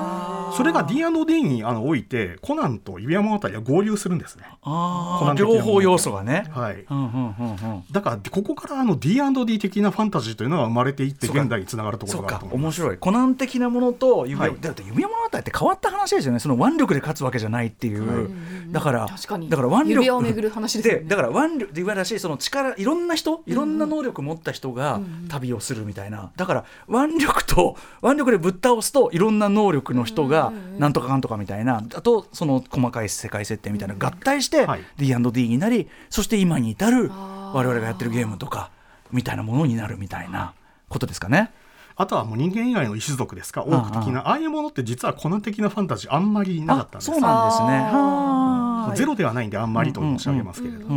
[0.56, 4.44] それが D&D にあのおいてコナンと指輪物語は合流するんですね。
[4.62, 5.20] あー。
[5.20, 6.46] コナン的なもの両方要素がね。
[6.52, 6.86] はい。
[6.90, 7.84] うんうんうんうん。
[7.92, 12.82] だからここからあの D&D 的なファンタジーというのが生まれていって現代につながるとこそうかろがあると思います。
[12.82, 12.98] 面白い。
[12.98, 16.40] コナン的なものと指輪、はいだって指輪物語って変わった話ですよね。
[16.40, 18.30] その腕力で勝つわけじゃないっていう、
[18.72, 19.50] だから確かに。
[19.50, 21.08] だから腕力指輪を巡る話ですよね。
[21.08, 34.82] だから腕力で言われたしその力いろんな人いろんな能力を持った人が旅をするみたいな、だから腕力と腕力でぶっ倒すといろんな能力の人がなんとかかんとかみたいなあとその細かい世界設定みたいな合体してはい。
[34.97, 38.71] D&D になりそして今に至る我々がやってるゲームとか
[39.12, 40.54] みたいなものになるみたいな
[40.89, 41.51] ことですかね。
[41.95, 47.12] あとはもう人間以外の異種族ですか、多く的な、ああいうものって実はコナン的なファンタジーあんまりなかったんです。
[47.12, 48.95] そうなんですね。
[48.95, 50.95] ゼロではないんであんまりと申し上げますけれど、うんうん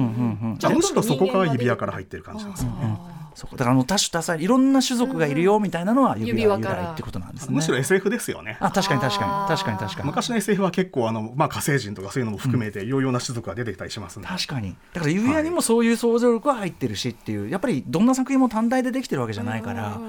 [0.51, 2.99] うんじゃあむしろそこから指輪から入ってる感じなんですよね。
[3.35, 7.55] そうだからあの多種多彩いろんな種族がいるよみたいなのは指輪由来ってことなんですね。
[7.55, 8.57] むしろ SF ですよね。
[8.61, 9.57] あ確かに確かに。
[9.57, 10.07] 確かに確かに。
[10.07, 14.77] 昔の SF は結構あの、まあ、火星人とかそういうのも含めていろいろな種族が出てきたりしますんで、確かに。
[14.93, 20.01] だから指輪にもそういう想像力は入ってるしっていうやっぱりどんな作品も単体でできてるわけじゃないから、は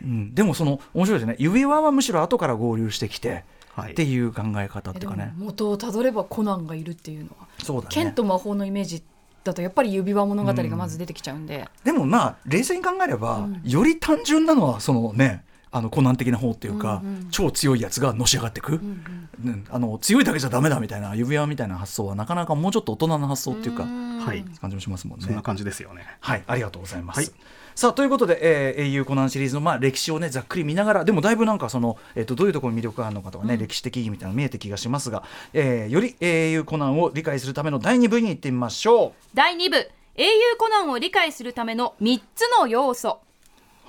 [0.00, 0.04] い。
[0.04, 1.36] うん、でもその面白いですね。
[1.38, 3.92] 指輪はむしろ後から合流してきてはい。
[3.92, 5.32] っていう考え方っていうかね。
[5.36, 7.88] 元をたどればコナンがいるっていうのは、そうだね。
[7.90, 9.02] 剣と魔法のイメージ
[9.44, 25.24] だとやっぱり指輪物語がまず出てきちゃうんで、でもまあ冷静に考えれば、より単純なのはそのねあのコナン的な方っていうか、うんうん超強いやつがのし上がってく、うんあの強いだけじゃダメだみたいな指輪みたいな発想はなかなかもうちょっと大人な発想っていうか、はい、感じもしますもんね。
[25.26, 26.04] そんな感じですよね。
[26.20, 27.20] はい、ありがとうございます。
[27.20, 27.30] はい
[27.74, 39.90] さあということで、えー、英雄コナンシリーズの、まあ、歴史をねざっくり見ながらでもだいぶなんかその、えー、とどういうところに魅力があるのかとかね、歴史的意義みたいなの見えて気がしますが、えー、より英雄コナンを理解するための第2部に行ってみましょ第2部。
[40.14, 43.20] 英雄コナンを理解するための3つの要素。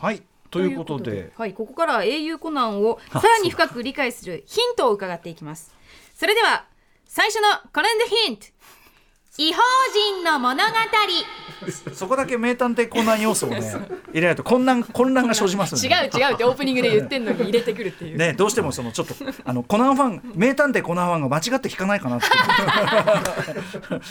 [0.02, 0.06] う。
[0.06, 1.34] はいということで。
[1.36, 5.74] はい、ここからは英雄コナンをさらに深く理解するヒントを伺っていきます。
[6.16, 6.66] それでは
[7.06, 8.46] 最初のコナンでヒント
[9.36, 10.74] 異邦人の物語。
[11.94, 13.62] そこだけ名探偵コナン要素をね
[14.12, 19.16] 入れないと混乱混乱が生じます違う違うってオープニングで言ってんのに入れてくるっていう、ね、どうしてもそのちょっと
[19.46, 24.02] あのコナンファン名探偵コナンファンが間違って聞かないかなっていう。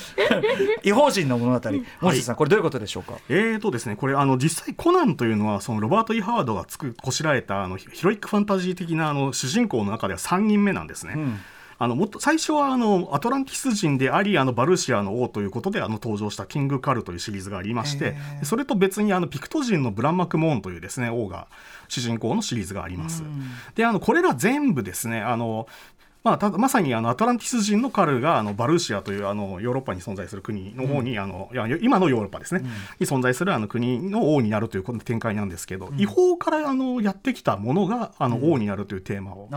[0.83, 1.71] 異邦人の物語。
[2.01, 3.19] 森下さんこれどういうことでしょうか？
[3.29, 11.15] えーとですね、これあの実際コナンというのはそのロバート・イ・ハワードがつくこしらえたあのヒロイックファンタジー的なあの主人公の中では3人目なんですね。
[11.15, 11.41] ん
[11.83, 18.15] あのもっと最初はあのアトランティス人でありあのバルシアの王ということであの登場したキングカルというシリーズがありまして
[18.45, 21.49] それと別にあのピクト人のブランマクモーンというですね王が
[21.89, 23.25] 主人公のシリーズがあります。
[23.75, 25.67] であのこれら全部ですねあの
[26.25, 32.63] まあ、たまさにあのアトランティス人のカルがあのバルーシアというあのヨーロッパに存在する国の方に、あのいや今のヨーロッパですね、
[33.01, 39.49] に存在するあの国の王になるという展開なんですけど、違法からあのやってきたものがあの王になるというテーマを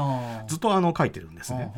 [0.47, 1.71] ずっとあの書いてるんですね。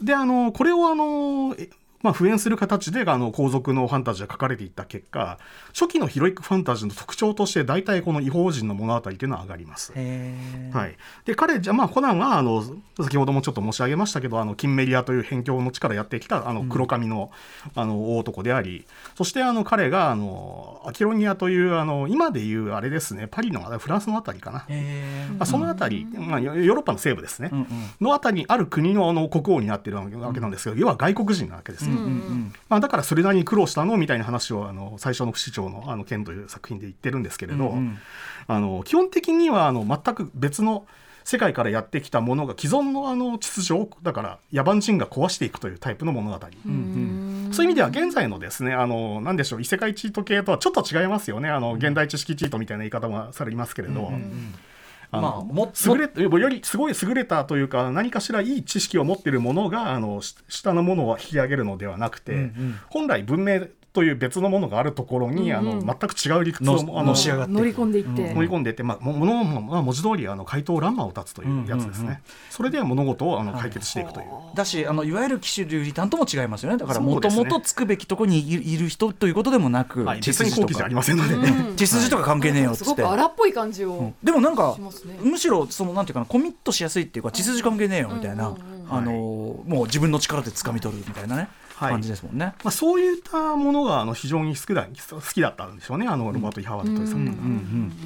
[0.00, 1.68] であのこれをあのえ
[2.02, 5.38] まあ、普遍する形であの皇族のファンタジーが書かれていった結果
[5.72, 9.92] 初期のヒロイックファンタジーの特徴として大体この違法人の物語というのは上がります。
[9.92, 12.62] はい、で彼じゃまあコナンはあの
[13.00, 17.30] 先ほどもちょっと申し上げましたけどあのキンメリアという辺境の地からやってきたあの黒髪の,、
[17.74, 18.86] あの大男であり
[19.16, 24.66] そしてあの彼があのアキロニアというあの今でいうあれですねパリのあフランスのあたりかな、
[25.38, 27.66] まあ、そのあたり、まあ、ヨヨーロッパの西部ですね、うんうん。
[28.00, 31.89] のあたりにある国のあの国王になってるわけなんですけど、要は外国人なわけですね。
[32.68, 37.98] まあ、だからそれなりに苦労したのみたいな話をあの最初の不死鳥の「あの剣」という作品で言ってるんですけれど、うんうん。
[38.46, 40.86] あの基本的にはあの全く別の
[41.24, 46.48] 世界からやってきたものが既存のあの秩序をだから野蛮人が壊していくというタイプの物語、そ
[47.62, 51.48] ういう意味では現在のですねあのなんでしょう異世界チート系とはちょっと違いますよね。
[51.48, 54.10] あの現代知識チートみたいな言い方もされますけれど。
[55.12, 62.52] あのまあも優れよりすごい優れたというか何かしらいい知識を持っているものがあのし下のものを引き上げるのではなくて、
[62.88, 72.10] 本来文明という別のものがあるところに、あの全く違う理屈をのあののし上がって乗り込んでいって、盛り込んでいって、まあ、もものも、まあ、文字通りあの怪盗乱魔を立つというやつですね、うんうん。
[72.10, 72.18] うん
[72.50, 74.26] それで物事をあの解決していくという。
[74.54, 76.78] だしあのいわゆる騎手流リターンとも違いますよね。
[76.78, 82.84] だからもともとつくべきとこにいいる人ということでもなく、はい、血実に筋とか後期じゃありませんので、血筋とか関係ねえよっって。
[82.84, 84.90] ごく荒っぽい感じを、でもなんかね。
[85.22, 88.54] むしろそのなんていうかなコミットしやすいっていうか血筋関係ねえよみたいな、
[88.88, 91.48] あのもう自分の力で掴み取るみたいなね、はい
[91.88, 92.54] 感じですもんね。
[92.62, 96.06] まあ、そういったものがあの非常に好きだ好きだったんでしょうね。
[96.06, 97.34] あのロバート・イハワードという作家が。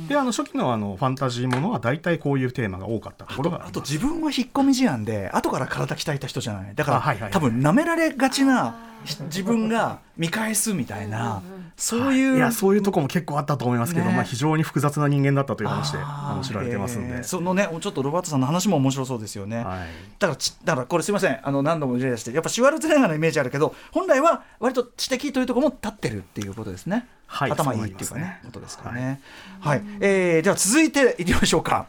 [0.09, 6.75] であの初期のあのファンタジーものは大体こういうテーマが多かったところがあと自分は引っ込み思案で後から体鍛えた人じゃない。
[6.75, 7.33] だから、あはいはいはい。
[7.33, 11.43] 多分舐められがちな自分が見返すみたいな、
[11.77, 12.39] そういう、い。
[12.39, 14.13] やそういうとこも結構あったと思いますけど、ね。
[14.13, 15.99] まあ、非常に複雑な人間だったという話で
[16.43, 17.23] 知られてますんで、えー。
[17.25, 19.59] そのねちょっとロバートさんの話も面白そうですよね。
[19.59, 19.89] はい、
[20.19, 21.41] だからちだからこれすみません。
[21.43, 28.41] あの何度も例出してやっぱシュワルツェネッガーのイメージあるけど本来は割と知的というところも立ってるっていうことですね、はい頭いいっていうかねね。
[28.45, 29.21] ことですからね。
[29.61, 31.87] はい、えーでは続いていきましょうか。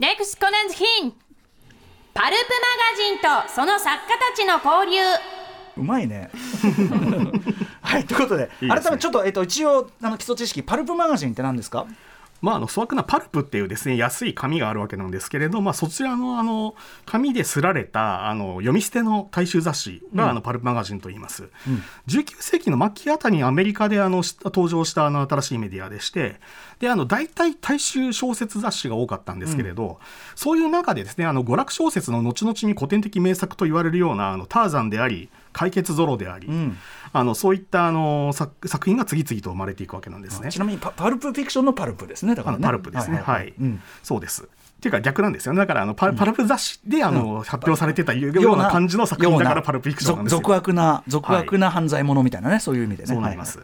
[0.00, 1.12] NEXT コナンズヒン
[2.14, 5.00] パルプマガジンとその作家たちの交流
[5.80, 6.30] うまいね。
[7.82, 8.68] はいということでいいですね。
[8.68, 11.86] 改めてちょっと,、えっと一応あの基礎知識パルプマガジンって何ですか？
[12.42, 21.50] まあ、あの粗悪なパルプっていうですね安い紙があるわけなんですけれど、まあ、そちらのあの紙ですられたあの読み捨ての大衆雑誌が、あのパルプマガジンと言います、
[22.08, 26.36] 19世紀の末期あたりにアメリカであのし登場したあの新しいメディアでして
[26.78, 30.00] であの大体大衆小説雑誌が多かったんですけれど、
[30.34, 36.76] そういう中でですねあの娯楽小説の後々に古典的名作と言われるようなあのターザンであり解決ゾロであり、ん
[37.12, 40.50] あのそういったあの作作品が次々と生まれていくわけなんですね。
[40.50, 43.18] ちなみにパパルプフィクションのパルプですねだからねパルプですね。
[43.18, 44.44] はい、うんそうです。
[44.44, 44.46] っ
[44.80, 45.58] ていうか逆なんですよね。
[45.58, 50.38] だからあのパ,、パルプ雑誌であの、発表されてたような感じの作品だからパルプフィクションなんですよ。
[50.38, 53.58] 俗悪な俗悪な犯罪者みたいなね、そういう意味でねそうなります。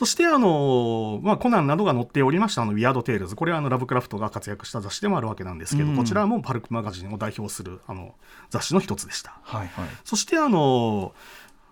[0.00, 5.96] そしてあの、まあ、コナンなどが載っておりましたあのウィアード・テイルズこれはあのラブクラフトが活躍した雑誌でもあるわけなんですけど、うん。
[5.98, 8.14] こちらもパルプマガジンを代表するあの
[8.48, 9.38] 雑誌の一つでした。
[9.42, 9.88] はいはい。
[10.04, 11.12] そしてあの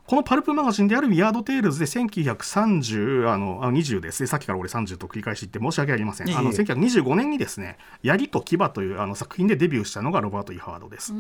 [0.06, 4.22] このパルプマガジンであるウィアード・テイルズで1930あのあ20です。
[4.22, 6.36] ねさっきから俺30と繰り返し言って申し訳ありません。
[6.36, 11.14] あの1925年にですね「槍と牙」というあの作品でデビューしたのがロバート・ E・ハワードです。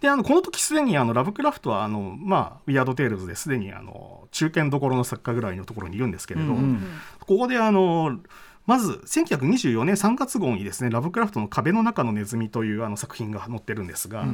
[0.00, 6.82] であのこの時すでにあのラブクラフトはあの、まあ、ウィアード・テイルズですでにあの中堅どころの作家ぐらいのところにいるんですけれど、うんうん
[7.26, 8.18] ここであの
[8.66, 14.26] まず1924年3月号にですねラブクラフトの壁の中のネズミというあの作品が載ってるんですが、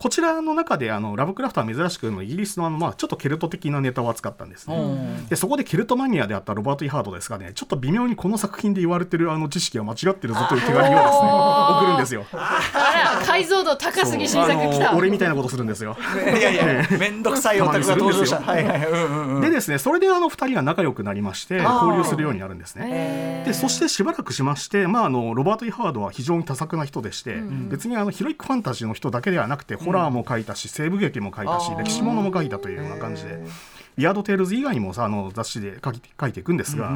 [0.00, 5.26] こちらの中であのラブクラフトは珍しくイギリスのあの、まあ、ちょっとケルト的なネタを扱ったんですね。
[5.28, 7.52] でそこでケルトマニアであったロバート・イハードですがね。
[7.54, 12.24] ちょっと微妙にこの作品で言われてるあの知識は間違ってるぞという手紙をですね送るんですよ。
[12.32, 14.96] あら解像度高すぎ新作来た。
[14.96, 15.94] 俺みたいなことするんですよ。
[16.34, 16.64] いやいや
[16.98, 19.40] 面倒くさいオタクが登場したはいはいうんうんうん。
[19.42, 23.42] でですねそれであの2人が仲良くなりまして交流するようになるんですね。
[23.44, 33.34] でそしてしばらくしまして、まあ、あのロバート・イハードは非常に多作な人でして、別にあのヒロイックファンタジーの人だけではなくて、ホラーも書いたし西部劇も書いたし歴史ものも書いたというような感じで
[33.98, 36.92] 「ウィアード・テールズ」以外にもさあの雑誌で書き書いていくんですが、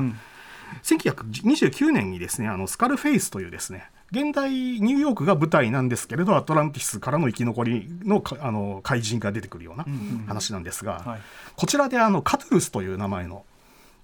[0.82, 9.84] 1929年にですねあのスカルフェイスというですね現代ニューヨークが舞台なんですけれどアトランティスからの生き残りのかあの怪人が出てくるような
[10.26, 11.20] 話なんですが、はい。
[11.56, 13.44] こちらであのカトゥロスという名前の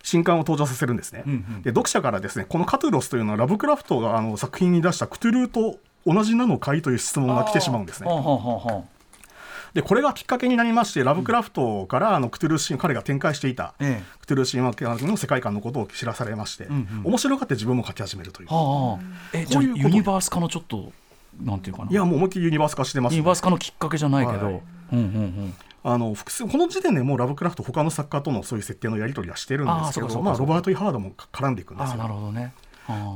[0.02, 1.62] 神官を登場させるんですね、うんうん。
[1.62, 8.08] で読者からですねこのカトゥロスというのはラブクラフトがあの作品に出したクトゥルーと同じなのかいという質問が来てしまうんですね。
[9.74, 17.02] でこれがきっかけになりましてラブクラフトからあのクトゥルー神彼が展開していたえクトゥルー神話の世界観のことを知らされまして、んうん。
[17.04, 19.00] 面白がって自分も書き始めるという、えはあはあ。
[19.32, 20.92] えこういうユニバース化のちょっと
[21.40, 21.90] なんていうかな。
[21.90, 24.62] いやもう思いっきりユニバース化してます、ユニバース化のきっかけじゃないけど、はい。
[24.92, 31.96] うんうんうんあの複数この時点でもうラブクラフト他の作家とのそういう設定のやり取りはしてるんですけどまあ、ロバート・イ・ハワードも絡んでいくんですよ。
[31.96, 32.52] なるほどね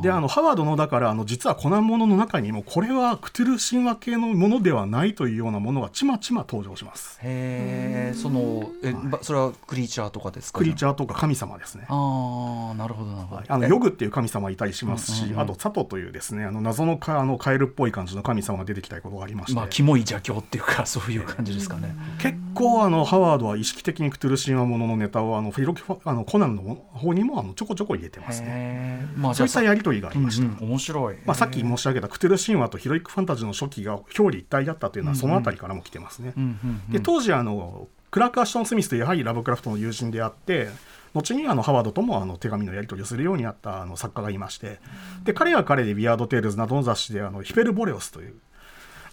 [0.03, 7.19] であのハワードのだからあの実はコナンものの中にもこれはクトゥルー神話系のものではないというようなものがちまちま登場します。
[7.23, 10.59] へえそのえばそれはクリーチャーとかですか？
[10.59, 11.87] クリーチャーとか神様ですね。
[11.89, 29.07] ああなるほどなるほど、あのヨグっていう神様いたりしますし、うんうんうんあとサトというですねあの謎のかあのカエルっぽい感じの神様が出てきたことがありまして、まあキモい邪教っていうかそういう感じですかね、結構あのハワードは意識的にクトゥルー神話もののネタをあのフィロキファあのコナンの方にもあのちょこちょこ入れてますね。
[29.17, 30.47] まあそういったやり取りがありました。
[30.47, 36.33] うんうん面白い、まあ、さっき申し上げたクトゥルー神話とヒロイックファンタジーの初期が表裏一体だったというのはそのあたりからも来てますね。
[36.37, 40.69] うんうんうんで当時あのクラーク・アシュトン・スミスというやはりラブクラフトの友人であって
[41.15, 44.79] 後にあのハワードともあの手紙のやり取りをするようになったあの作家がいまして
[45.25, 48.35] で彼は彼で「ウィアード・テールズ」などの雑誌であのヒペルボレオスという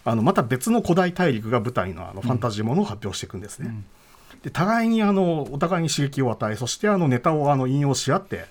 [0.04, 3.74] あのまた別の古代大陸が舞台のあのファンタジーものを発表していくんですね。
[4.42, 8.46] で互いにあのお互いに刺激を与えそしてあのネタをあの引用し合って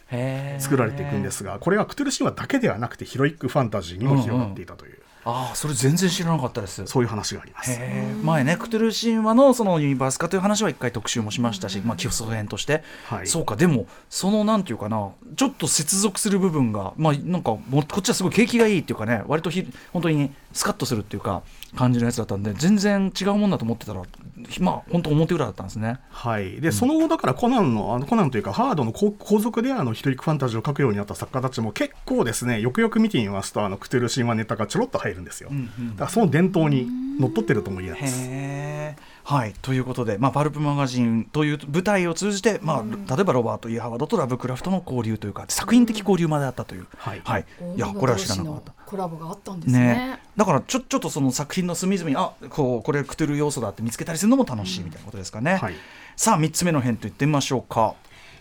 [0.59, 6.85] 作られていくんですがこれはクトゥル神話だけではなくてヒロイックファンタジーにも広がっていたという、ああそれ全然知らなかったです。
[6.87, 7.79] そういう話があります。
[8.23, 13.27] 前ねクトゥルー神話のそのユニバース化という話は一回特集もしましたし、まあ、基礎編として、はい。
[13.27, 21.43] そうかでもそのなんていうかなちょっと接続する部分がまあなんかもうこっちはすごい景気がいいっていうかね割とひ本当にスカッとするっていうか
[21.75, 24.01] 感じのやつだったんで全然違うもんだと思ってたら
[24.59, 25.99] まあ本当表裏だったんですね。
[26.09, 36.87] はい、でその後だからコナンのあのコナンというかハードの後後続であのヒトリックファンタジーを書くようになった作家たちも結構ですねよくよく見てみますとあのクトゥルー神話ネタがちょろっと入るんですよ、だからその伝統に
[37.19, 38.27] のっとってるとも言えます。
[38.29, 47.21] へーはいということで、まあ、パルプマガジンという舞台を通じて、まあ、例えばロバート・イハワードとラブクラフトの交流というか作品的交流まであったという、はい。
[47.23, 48.73] はい、いやこれは知らなかった。
[48.85, 49.79] コラボがあったんですね。
[49.79, 55.75] ね、だからちょちょっとその作品の隅々にあこうこれクトゥルー要素だって見つけたりするのも楽しいみたいなことですかね、はい。
[56.15, 57.95] さあ3つ目の編といってみましょうか。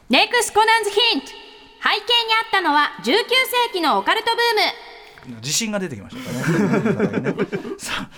[0.09, 4.31] ネクスコナンズヒント背景にあったのは19世紀のオカルト
[5.27, 5.37] ブーム。
[5.41, 7.21] 自信が出てきましたね。
[7.21, 7.35] ね。
[7.79, 8.11] さあ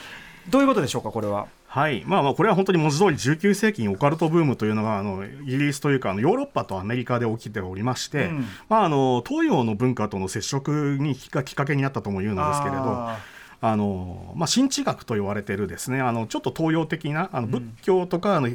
[0.49, 2.05] どういうことでしょうかこれははい。
[2.05, 8.45] まあまあこれは本当に文字通り19世紀にオカルトブームというのがあのイギリスというかあのヨーロッパとアメリカで起きておりまして、うん。
[8.69, 13.19] まあ、あの東洋の文化との接触にがきっかけになったとも言うのですけれどあ
[13.63, 18.49] あのまあ、神知学と言われてるですねあのちょっと東洋的なあの仏教とかあの、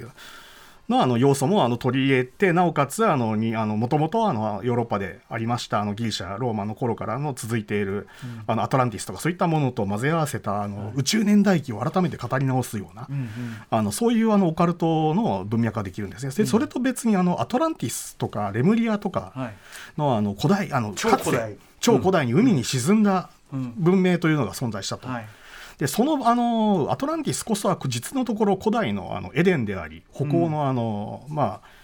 [0.89, 8.07] のあの要素もあの取り入れてなおかつあのにあのもともとあのヨーロッパでありましたあのギリシャローマの頃からの続いている、
[8.47, 13.07] あのアトランティスとかそういったものと混ぜ合わせたあの、宇宙年代記を改めて語り直すような、
[13.69, 16.33] あのそういうあのオカルトの文脈ができるんですね。
[16.33, 19.53] でそれと別にあのアトランティスとかレムリアとかはい。
[19.97, 21.57] のあの古代あの超古代。
[21.79, 23.73] 超古代に海に沈んだうん。
[23.77, 25.07] 文明というのが存在したと。
[25.07, 25.25] はい
[25.77, 31.77] でそのあのアトランティスこそは実のところ古代のあのエデンであり北欧のあの、まあ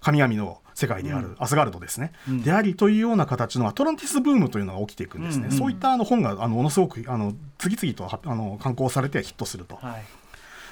[0.00, 2.42] 神々の世界である、アスガルドですね、うん。
[2.42, 5.52] でありというような形のアトランティスブームというのが起きていくんですね、うん。
[5.52, 10.04] うんそういったあの本があのものすごくあの次々とはあの刊行されてヒットすると、はい。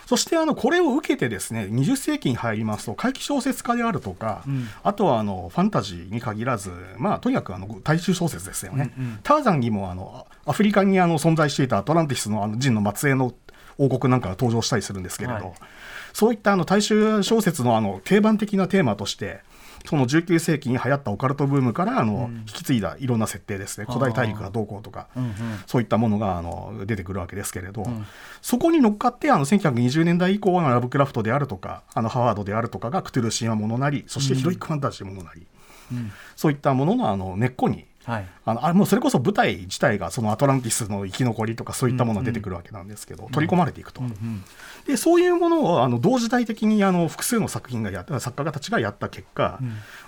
[0.07, 4.67] そしてあのこれを受けてですね20世紀に入りますと怪奇小説家であるとか、うん。
[4.83, 9.19] あとはあのファンタジーに限らず、まあ、とにかくあの大衆小説ですよね、うんうん。
[9.23, 13.35] ターザンにもあのアフリカにあの存在していたアトランティスのあの人の末裔の
[13.77, 15.53] 王国なんかが登場したりするんですけれど、はい。
[16.13, 19.41] そういったあの大衆小説のあの定番的なテーマとして
[19.87, 23.87] その19世紀に流行ったオカルトブームからあの、引き継いだいろんな設定ですね。
[23.89, 25.35] 古代大陸がどうこうとか、うんうん。
[25.67, 28.07] そういったものがあの出てくるわけですけれど、ん。
[28.43, 35.47] そこに乗っかってあの1920年代以降のラブクラフトであるとかあのハワードであるとかがクトゥルー神話ものなりそしてヒロイックファンタジーものなり、
[35.93, 36.11] うん。
[36.37, 38.27] そういったもののあの根っこにはい。
[38.47, 44.01] あのあもうそれこそ舞台自体がそのアトランティスの生き残りとかそういったものが出てくるわけなんですけど、取り込まれていくと。
[44.01, 44.45] うん
[44.87, 49.61] でそういうものをあの同時代的にあの複数の作品がやった作家たちがやった結果、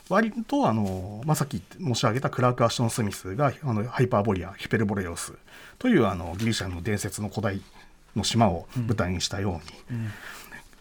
[0.09, 5.35] 割とあの、まあ、さっき申し上げたクラーク・アシュトン・スミスがあのハイパーボリアヒペルボレオス
[5.79, 7.61] というあのギリシャの伝説の古代
[8.17, 9.61] の島を舞台にしたよ
[9.91, 10.09] うに、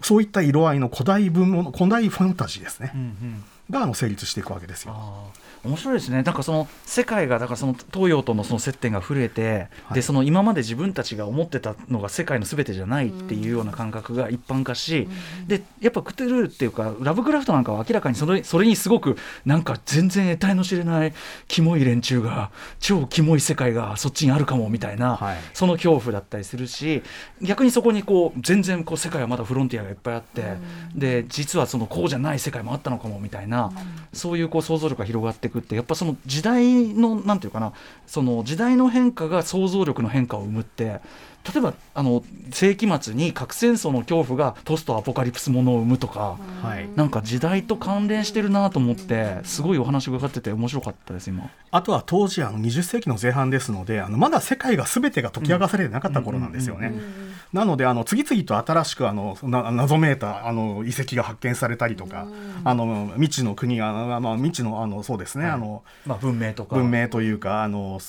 [0.02, 4.96] そういった色合いの古代文物古代ファンタジーですね、うんうんがあの成立していくわけですよ。
[5.62, 9.96] 面白いですね、なんかその世界がだからその東洋とのその接点が増えて、はい。
[9.96, 15.10] でその今まで自分たちが思ってたのが世界のすべてじゃないっていうような感覚が一般化し、
[15.48, 21.14] でやっぱクトゥルールっていうかラブクラフトなんかは明らかにそれそれにすごくなんか全然得体の知れない
[21.50, 25.38] キモい連中が超キモい世界がそっちにあるかもみたいな、はい。
[25.54, 27.04] その恐怖だったりするし
[27.42, 30.54] 逆にそこにこう全然こう世界はまだフロンティアがいっぱいあって、
[30.96, 33.59] で実はそのこうじゃない世界もあったのかもみたいな、
[34.14, 37.74] そういうこう想像力が広がっていくってやっぱその時代のなんていうかな
[38.07, 40.99] その時代の変化が想像力の変化を生むって
[41.46, 46.38] 例えばあの世紀末に核戦争の恐怖がポストアポカリプスものを生むとか。
[46.62, 51.50] はい、なんか時代と関連してるなと思ってすごいお話伺ってて面白かったです今。
[51.72, 56.94] あとは当時あの20世紀の前半ですのであのまだ世界が全てが解き明かされてなかった頃なんですよね。
[57.54, 62.28] なのであの次々と新しくあのな謎めいたあの遺跡が発見されたりとか、
[62.64, 68.00] あの未知の国が、まあ、未知のあのそうですね、あのまあ、文明とか文明というかあの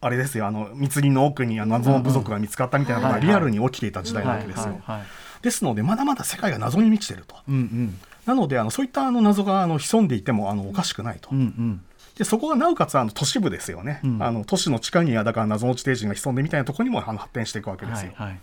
[0.00, 4.62] あれですよあの密林の奥にあの謎の部族が見つかったみたいなことがリアルに起きていた時代なわけですよ。
[4.64, 5.06] はいはいはい
[5.42, 7.36] ですのでまだまだ世界が謎に満ちていると。
[7.48, 7.98] うんうん。
[8.24, 11.28] なのであのそういったあの謎があの潜んでいてもあのおかしくないと。
[11.30, 11.80] うんうん。
[12.16, 14.22] でそこがなおかつあの都市部ですよね、うん。
[14.22, 18.12] あの都市の地下にはだから謎の地底人が潜んでみたいなところにもあの発展していくわけですよ。
[18.16, 18.34] はいは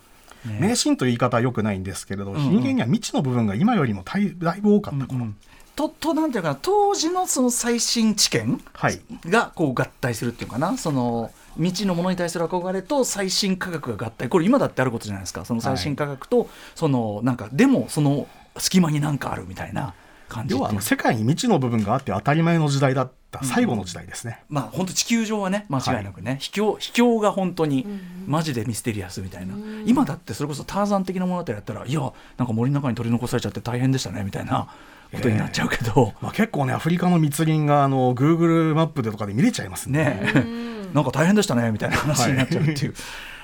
[0.46, 0.48] い。
[0.48, 0.58] ね。
[0.60, 2.50] 迷信という言い方はよくないんですけれど、んうん。
[2.50, 5.36] 人間には未知の部分が今よりもだいだいぶ多かった頃、うん
[5.76, 9.00] ととなんていうかな当時のその最新知見はい。
[9.26, 10.78] がこう合体するっていうかな。
[10.78, 14.28] その未知のものに対する憧れと最新科学が合体。
[14.28, 15.44] これ今だってあることじゃないですか。
[15.44, 18.26] その最新科学と、そのなんかでもその
[18.56, 19.94] 隙間になんかあるみたいな
[20.28, 24.40] 感じ要はあの世界に未知の部分があって当たり前の時代だった最後の時代ですね。
[24.48, 27.86] まあ本当地球上はね間違いなくね、秘境秘境が本当に
[28.26, 29.54] マジでミステリアスみたいな、
[29.86, 32.00] 今だってそれこそターザン的な物語やったらいや
[32.36, 34.68] なんか森の中に取り残されちゃって大変でしたねみたいな
[35.12, 40.20] ことになっちゃうけど、まあ、結構ねアフリカの密林があの Google マップでとかで見れちゃいますね。
[40.34, 42.94] ねなんか大変でしたねみたいな話になっちゃうっていう。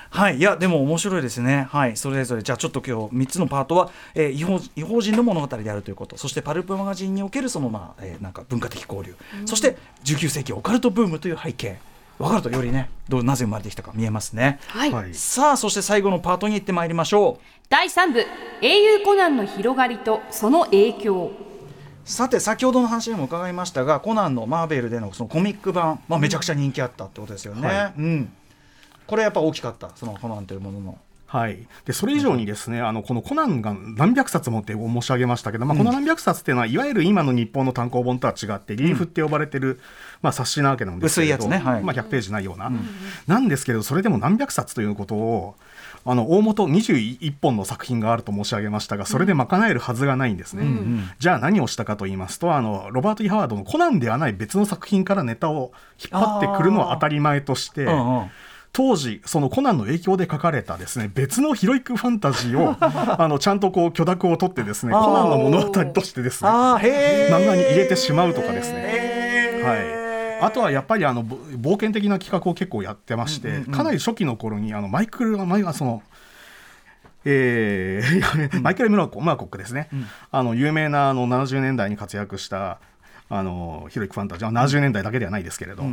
[0.09, 1.67] はい、いやでも面白いですね。
[1.69, 2.43] はい、それぞれ。
[2.43, 11.79] じゃあちょっと今日三つのパートは、えー、違法違法人の物語であるということ、そしてパルプマガジンにおけるそのまあ、えーなんか文化的交流、そして19世紀オカルトブームという背景、
[12.19, 14.59] 分かるとよりねどうなぜ生まれてきたか見えますね。
[14.67, 15.13] はい、はい。
[15.13, 17.45] さあそして最後のパートに行ってまいりましょう。
[17.69, 18.25] 第3部
[18.61, 21.31] 英雄コナンの広がりとその影響
[22.05, 27.67] さて先ほどの話にも伺いましたがコナンのマーベルでのそのコミック版、まあ、めちゃくちゃ人気あったってことですよね。
[27.67, 28.33] はうん、
[29.07, 30.97] これやっぱ大きかったそのコナンというものの。
[31.31, 39.79] はい、でそれ以上にですね、あのこのコナンが何百冊もって申し上げましたけど、まあ、この何百冊っていうのは、いわゆる今の日本の単行本とは違って、リーフって呼ばれてる、
[40.21, 41.65] まあ、冊子なわけなんですけれど薄いやつね。
[41.65, 41.83] はい。
[41.83, 42.69] まあ、100ページないような、
[43.27, 45.55] なんですけど、それでも何百冊ということを、
[46.03, 50.65] あの大元21本の作品があると申し上げましたが、それで賄えるはずがないんですね。
[51.19, 57.83] じゃあ何をしたかと言いますと、あのロバート・イ・ハワードのコナンではない別の作品からネタを引っ張ってくるのは当たり前として。
[57.83, 58.31] うんうん。
[58.73, 69.00] 当時そのコナンの影響で書かれたですね別のヒロイックファンタジーを あのちゃんとこう許諾を取ってですねコナンの物語としてですね漫画に入れてしまうとかですね
[70.41, 76.01] あとはやっぱりあのぼ冒険的な企画を結構やってまして、かなり初期の頃にあのマイクルマイその
[77.23, 79.89] えーマイケル・ムラコマーコックですね、
[80.31, 82.79] あの有名なあの70年代に活躍した
[83.33, 85.83] あのヒロイックファンタジーは70年代だけではないですけれど、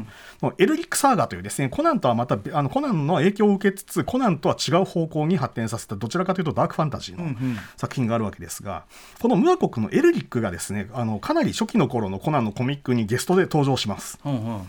[0.40, 7.36] もうエルリック・サーガというですねコナンとはまたべあのコナンの影響を受けつつコナンとは違う方向に発展させたどちらかというとダークファンタジーの
[7.76, 8.84] 作品があるわけですが、
[9.20, 14.18] このムアコックのエルリックがですねあのかなり初期の頃のコナンのコミックにゲストで登場します。
[14.24, 14.60] うんうん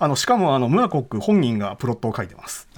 [0.00, 2.68] あのしかもあのムアコック本人がプロットを書いてます。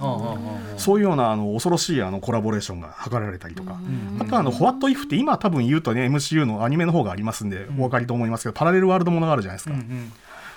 [0.77, 3.79] そういうようなあの恐ろしいあのコラボレーションが図られたりとか、
[4.19, 9.75] あとはあの「ホワット・イフ」って今多分言うとね MCU のアニメの方がありますんでお分かりと思いますけど、パラレルワールドものがあるじゃないですか。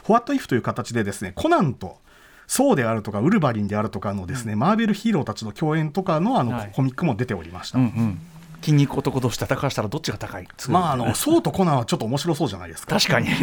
[0.04, 1.98] ホワット・イフという形でですねコナンと
[2.46, 6.70] ソーであるとかウルヴァリンであるとかのですね、マーベルヒーローたちの共演とかのあの、はい。
[6.74, 7.78] コミックも出ておりました。
[7.78, 8.20] うんうん
[8.64, 10.48] 筋肉男同士戦わしたらどっちが高い？
[10.68, 12.98] まああのソーとコナンはちょっと面白そうじゃないですか。
[12.98, 13.34] 確かにち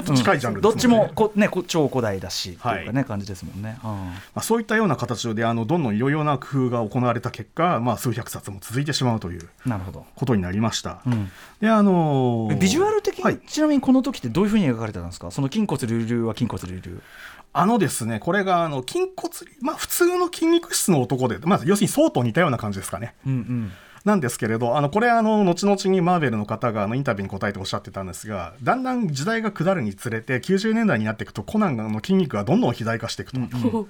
[0.00, 3.78] ょっと近いジャンルどっちもこ、ね、こ超古代だしっていうかね、は感じですもんね。
[3.82, 10.06] うんまあ、そういったような形であのどんどんいろいろな工夫が行われた結果、まあ、数百冊も続いてしまうというなるほど。
[10.14, 11.00] ことになりました。
[11.06, 15.30] うんであのービジュアル的に、はいちなみにこの時ってどういうふうに描かれてたんですか？
[15.30, 17.00] その筋骨隆々は筋骨隆々。
[17.54, 23.14] あのですね、これがあの筋骨、まあ、普通の筋肉質の男で、まあ、要するに相当似たような感じですかね。
[23.26, 23.72] うんうん
[24.08, 33.88] なんですけれど、あのこれあの、後々にマーベルの方があのインタビューに答えておっしゃってたんですが、だんだん時代が下るにつれて、90年代になっていくと、コナンの筋肉がどんどん肥大化していくと。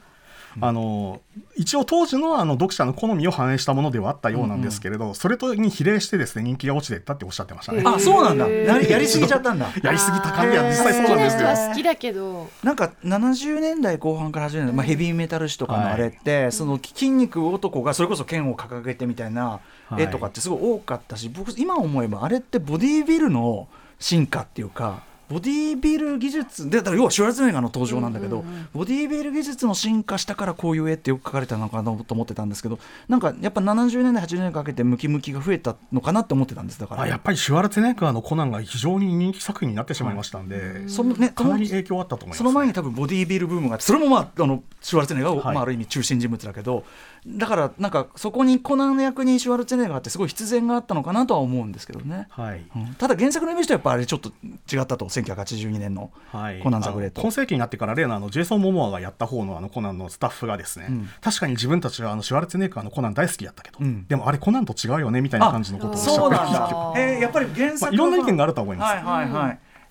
[0.61, 1.21] あの
[1.57, 7.73] 一応当時のあの読者の好みを反映したものではあったようなんですけれど、それとに比例してですね人気が落ちていったっておっしゃってました。
[7.73, 7.83] ね。
[7.85, 8.49] あそうなんだ。
[8.49, 9.71] やりやりすぎちゃったんだ。
[9.83, 11.69] やりすぎた感じは実際そうなんですよ。
[11.69, 23.69] 好きだけどなんか70年代後半から80年代、まあ、ヘビーメタル誌とかのあれって、その筋肉男がそれこそ剣を掲げてみたいなはい絵とかってすごい多かったし、僕今思えばあれってボディービルの
[23.99, 32.79] 進化っていうかボディービル技術でだから要はシュワルツェネッガーの登場なんだけど、ボディービル技術の進化したからこういう絵ってよく描かれたのかなと思ってたんですけど
[33.09, 36.81] なんかやっぱ70年代80年代かけてムキムキが増えたのかなって思ってたんです。
[36.81, 37.03] だから。
[37.03, 45.55] あやっぱりシュワルツェネッガーのコナンが非常に人気作品になってしまいましたんで、そのねかなり影響あったと思います、その前に多分ボディービルブームがあってそれもまああのシュワルツェネッガーが、はい。
[45.55, 46.85] まあ、ある意味中心人物だけど
[47.29, 52.65] だからなんかそこにコナンの役にシュワルツェネッガーってすごい必然があったのかなとは思うんですけどね、はい。
[52.75, 52.95] うん。
[52.95, 57.21] ただ原作のイメージとやっぱあれちょっと違ったと1982年のはい、コナンザグレート。
[57.21, 61.09] あの今世紀になってから例のあのジェイソン・モモアがやった方のあのコナンのスタッフがですね、うん。
[61.21, 64.07] 確かに自分たちはあのシュワルツェネッガーのコナン大好きだったけど、うん。
[64.07, 69.49] でもあれコナンと違うよねみたいな感じのことをおっしゃってそうなんましただ、えーやっぱり原作まあ、いろんな意見があると思います、はいはいは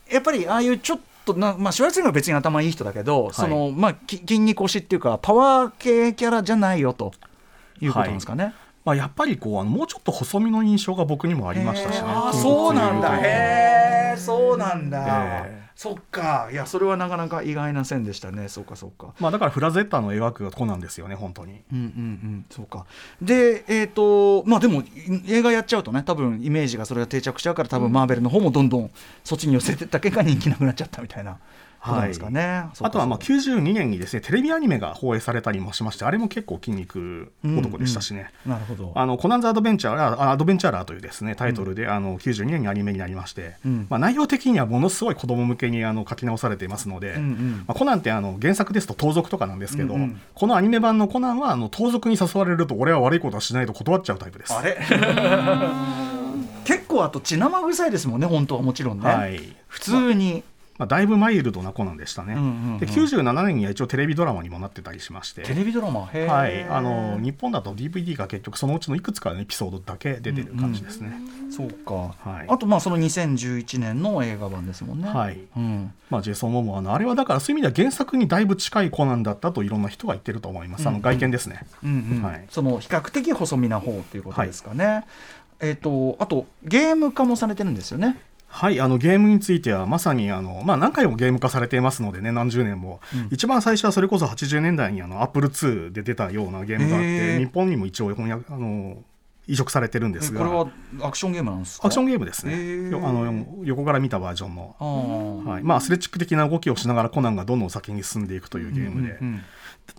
[0.09, 7.11] い、やっぱりああいうちょっとな、まあ、シュワルツェネッガーは別に頭いい人だけど、そのまあ、き筋肉推しっていうかパワー系キャラじゃないよと
[7.81, 8.53] いうことなんですかね。
[8.87, 12.07] まあ、やっぱりこうあのもうちょっと細身の印象が僕にもありましたしね。
[12.07, 13.17] あそう骨なんだ。
[13.17, 15.67] へえそうなんだ、ええ。
[15.75, 16.47] そっか。
[16.51, 18.47] いやそれはなかなか意外な線でしたね。
[18.47, 19.13] そうかそうか。
[19.19, 21.61] まあ、だからフラゼッタの描くコナンですよね本当に。
[21.71, 21.87] うんうんう
[22.27, 22.45] ん。
[22.49, 22.85] そうか。
[23.21, 24.85] でえっ、とまあでもい
[25.27, 28.89] 映画やっちゃうとね多分イメージがそれが定着しちゃうから多分マーベルの方もどんどん
[29.25, 31.37] そっちに寄せてった結果人気なくなっちゃったみたいな
[31.79, 38.91] ことなんですかね、そうかあとはまあそうか92年にですねテレビアニメが放映されたりもしましてあれも結構筋肉男でしたしね、なるほど。
[38.95, 43.87] あのコナンズアドベンチャーあアドベンチャーラーというですねタイトルで、あの92年にアニメになりまして、うん。
[43.89, 47.63] まあ、内容的にはものすごい子供向けにあの書き直されていますので、うんうん。
[47.67, 50.21] まあ、コナンってあの原作ですと盗賊とかなんですけど、うんうん。
[50.33, 54.53] このアニメ版のコナンはあの盗賊に誘われると俺は悪いことはしないと断っちゃうタイプです。
[54.53, 54.77] あれ？
[56.65, 59.55] 結構あと血生臭いですもんね本当はもちろんね、はい。
[59.67, 60.43] 普通に、
[60.77, 62.79] まあ、だいぶマイルドなコナンでしたね、うんうんうん。
[62.79, 65.41] で97年には一応テレビドラマにもなってたりしまして。
[65.43, 66.01] テレビドラマ？
[66.01, 71.19] はい、あの日本だと DVD が結局そのうちのいくつかのエピソードだけ出てる感じですね、
[71.49, 72.45] そうか、はい。
[72.47, 75.09] あとまあその2011年の映画版ですもんね。
[75.09, 75.39] はい。
[75.55, 82.23] うん、まあ、ジェイソン・モモアのあれはだからそういう意味では原作にだいぶ近いコナンだったといろんな人が言ってると思います、あの外見ですね、うんうん。
[82.23, 82.45] はい。
[82.49, 85.05] その比較的細身な方っていうことですかね、
[85.59, 88.19] えっ、とあとゲーム化もされてるんですよね
[88.49, 98.97] はい、あのゲームについてはまさにあの、まあ、何回もゲーム化されていますのでね何十年も、一番最初はそれこそ80年代にあの Apple2 で出たようなゲームがあって日本にも一応翻訳あの
[99.47, 100.39] 移植されてるんですが。
[100.39, 101.87] これはアクションゲームなんですか？
[101.87, 105.63] アクションゲームですね、あの横から見たバージョンの、はい。
[105.63, 109.41] まあ、アスレチック的な動きをしながらコナンがどんどん先に進んでいくというゲームで、うんうん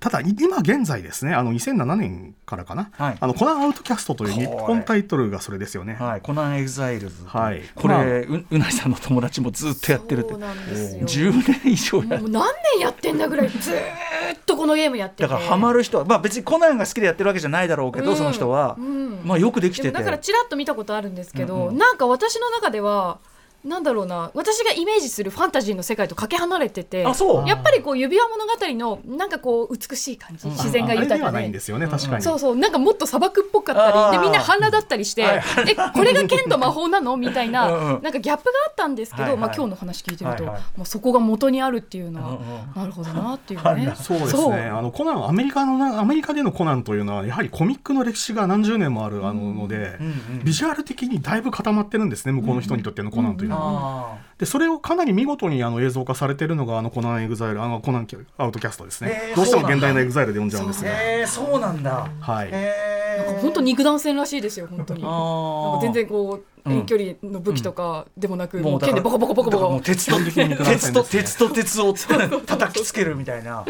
[0.00, 3.16] ただ今現在ですねあの2007年からかな、はい。
[3.18, 7.62] あのコナンアウトキャストという日本タイトルがそれですよね、はい、コナンエグザイルズ、はい。
[7.74, 8.04] これ、まあ。
[8.04, 10.30] ううないさんの友達もずっとやってるって。
[10.30, 11.30] そうなんですよ。
[11.30, 12.44] 10年以上やもう何
[12.76, 15.22] 年やってんだぐらいずーっとこのゲームやってて。
[15.24, 18.16] だからハマる人は、まあ、別にコナンが好きでやってるわけじゃないだろうけど、うん。
[18.16, 19.20] その人は、うん。
[19.24, 19.88] まあ、よくできでて。
[19.90, 21.78] てもだからちらっと見たことあるんですけど、うんうん。
[21.78, 23.18] なんか私の中では
[23.64, 27.48] なんだろうな私がイメージするファンタジーの世界とかけ離れててあそう。
[27.48, 31.38] やっぱりこう指輪物語のなんかこう美しい感じ、自然が豊かで。
[31.38, 32.56] ないんですよね確かに、そうそう。
[32.56, 37.16] なんかもっと砂漠っぽかったりでみんな半裸だったりしてはいえこれが剣と魔法なの？
[37.16, 39.40] みたいなうんうんなんかギャップがあったんですけど、はいはい。
[39.40, 40.62] まあ、今日の話聞いてると、はいはい。
[40.76, 43.92] まあ、そこが元にあるっていうのは、うんうんなるほどなっていうね。
[43.96, 44.66] そうですね。
[44.66, 54.18] あのコナンアメリカのなアメリカでのコナンというのはやはりコミックの歴史が何十年もあるあのので、うんうんビジュアル的にだいぶ固まってるんですね向こうの人にとってのコナンというのは。
[54.22, 58.08] あでそれをかなり見事にあの映像化されてるのがあのコナンエグザイルあのコナン
[58.38, 62.08] アウトキャストですね、どうしても原題のエグザイルで呼んじゃうんですーが、へえそうなんだ。
[62.20, 62.48] はい。
[62.48, 62.98] へえ
[63.42, 65.02] 本当肉弾戦らしいですよ本当に。
[65.02, 69.80] あなんーか全然こううん遠距離の武器とかでもなく、もうだからもう剣でボコボコボコボコ。
[69.80, 71.94] 鉄と鉄と鉄と鉄を
[72.46, 73.64] 叩きつけるみたいな。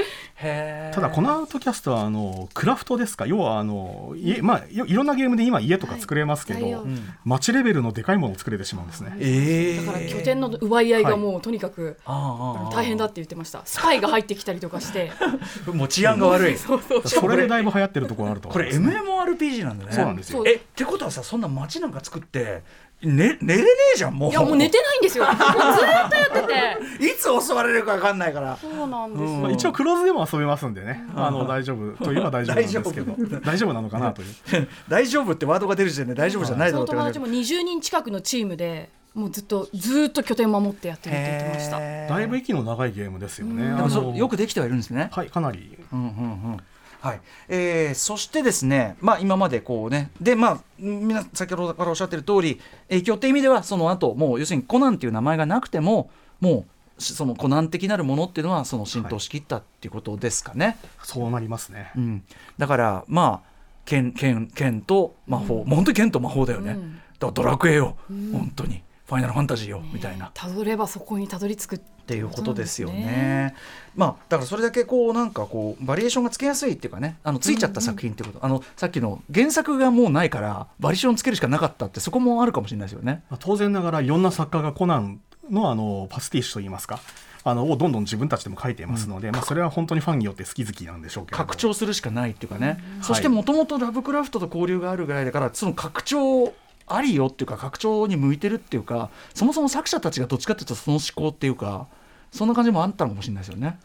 [0.93, 3.27] ただこのアウトキャストはあのクラフトですか？
[3.27, 6.99] 要はあの家、まあ、いいろんなゲームで今家とか作れますけど、はいうん。
[7.25, 13.63] 街レベルのでかいものを作れてしまうんですね、ええだから拠点の奪い合いがもうとにかく、大変だって言ってました。
[13.65, 15.13] スパイが入ってきたりとかして。
[15.73, 16.57] もう治安が悪い。
[16.57, 19.93] そうそうそれでだいぶ流行ってるところあるとこれ MMORPG なんだね。
[19.93, 20.45] そうなんですよ。
[20.47, 22.63] えってことはさそんな街なんか作って
[23.03, 24.31] ね寝れねえじゃんもう。
[24.31, 25.25] いやもう寝てないんですよ。
[25.31, 27.07] もうずーっとやってて。
[27.07, 28.57] いつ襲われるか分かんないから。
[28.57, 29.43] そうなんですよ、うん。
[29.43, 32.05] まあ、一応クローズでも遊べますんでね、あの大丈夫。
[32.05, 33.41] といえば大丈夫なんですけど。
[33.41, 33.73] 大丈夫。
[33.73, 34.29] なのかなという。
[34.89, 41.79] 大丈夫ってワードが出る時点で大丈夫じゃないだろうって友達も20人近くのチームでもうずっとずーっと拠点守ってやってるって言ってました。
[41.79, 45.09] だいぶ息の長いゲームですよね、であのもよくできてはいるんですね。
[45.13, 45.77] はいかなり。
[45.93, 46.09] うんうんう
[46.57, 46.57] ん。
[47.01, 47.21] はい。
[47.49, 56.11] えー、そしてですね、まあ、今までこうねでまあ皆先ほどからおっしゃってる通り影響って意味ではその後もう要するにコナンっていう名前がなくても
[56.41, 56.65] も
[56.99, 60.77] うしそのコナン的なるものっていうのはその浸透しきったっていうことですかね。
[61.03, 61.93] そうなりますね。
[61.97, 62.25] うん、
[62.57, 63.49] だからまあ
[63.85, 66.95] 剣剣剣と魔法、もう本当に剣と魔法だよね、うん。
[66.97, 70.27] だからドラクエよ、本当にファイナルファンタジーよ、みたいな。
[70.27, 72.95] ったどればそこにたどり着くっていうことですよね。
[72.95, 73.63] そうなんです
[73.97, 83.23] まあだからそれだけこうなんかこうバリエーションがつけやすいっていうかねあのついちゃった作品っていうこと、あのさっきの原作がもうないからバリエーションつけるしかなかったってそこもあるかもしれないですよね。
[83.31, 87.01] まあ当然ながらいろんな作家がコナンのあのパスティッシュといいますか
[87.45, 91.45] あのをどんどん自分たちでも書いていますので、まあ、それは本当にファンによって好き好きなんでしょうけども。
[91.45, 93.03] 拡張するしかないっていうかね、ん。
[93.03, 96.53] そしてもともとラブクラフトと交流があるぐらいだからその拡張
[96.95, 101.87] ありよっていうか拡張に向いてるっていうかそもそも作者たちがどっちかっていうとその思考っていうか
[102.33, 103.79] そんな感じもあったのかもしれないですよね。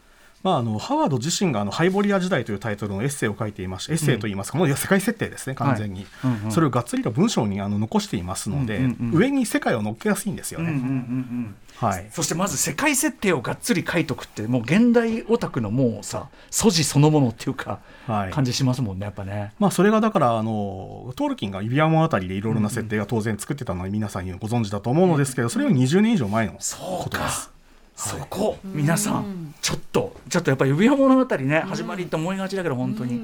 [0.44, 6.52] まあ、あのハワード自身があのハイボリア時代というタイトルのエッセイを書いていましてエッセイといいますか、もう世界設定ですね完全に、はいうんうん。
[6.52, 18.32] それをがっつりと文章にあの残していますので、うんうんうん上に世界を乗っけやすいんですよね、はい、そしてまず世界設定をがっつり書いとくってもう現代オタクのもうさ素地そのものっていうか、はい。
[18.32, 19.52] 感じしますもんねやっぱね。
[19.58, 27.53] まあ、それがだからあのトールキンが指輪物語でいろいろな設定が当然作ってたのは皆さんご存知だと思うのですけどそれは20年以上前のそうかことです。
[27.96, 33.20] そこ、皆さんちょっとちょっとやっぱ指輪物語ね、始まりって思いがちだけど本当に、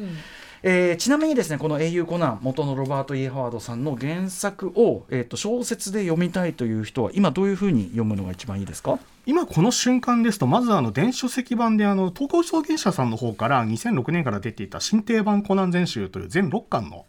[0.63, 8.99] えーちなみにですねこの「英雄コナン」元のロバート・イー・ハワードさんの原作を、えー、と小説で読みたいという人は今どういうふうに読むのが一番いいですか？
[9.27, 17.07] 今この瞬間ですとまずあの電子書籍版であの東京証言者さんの方から2006年から出ていた新定版コナン全集という全6巻の,、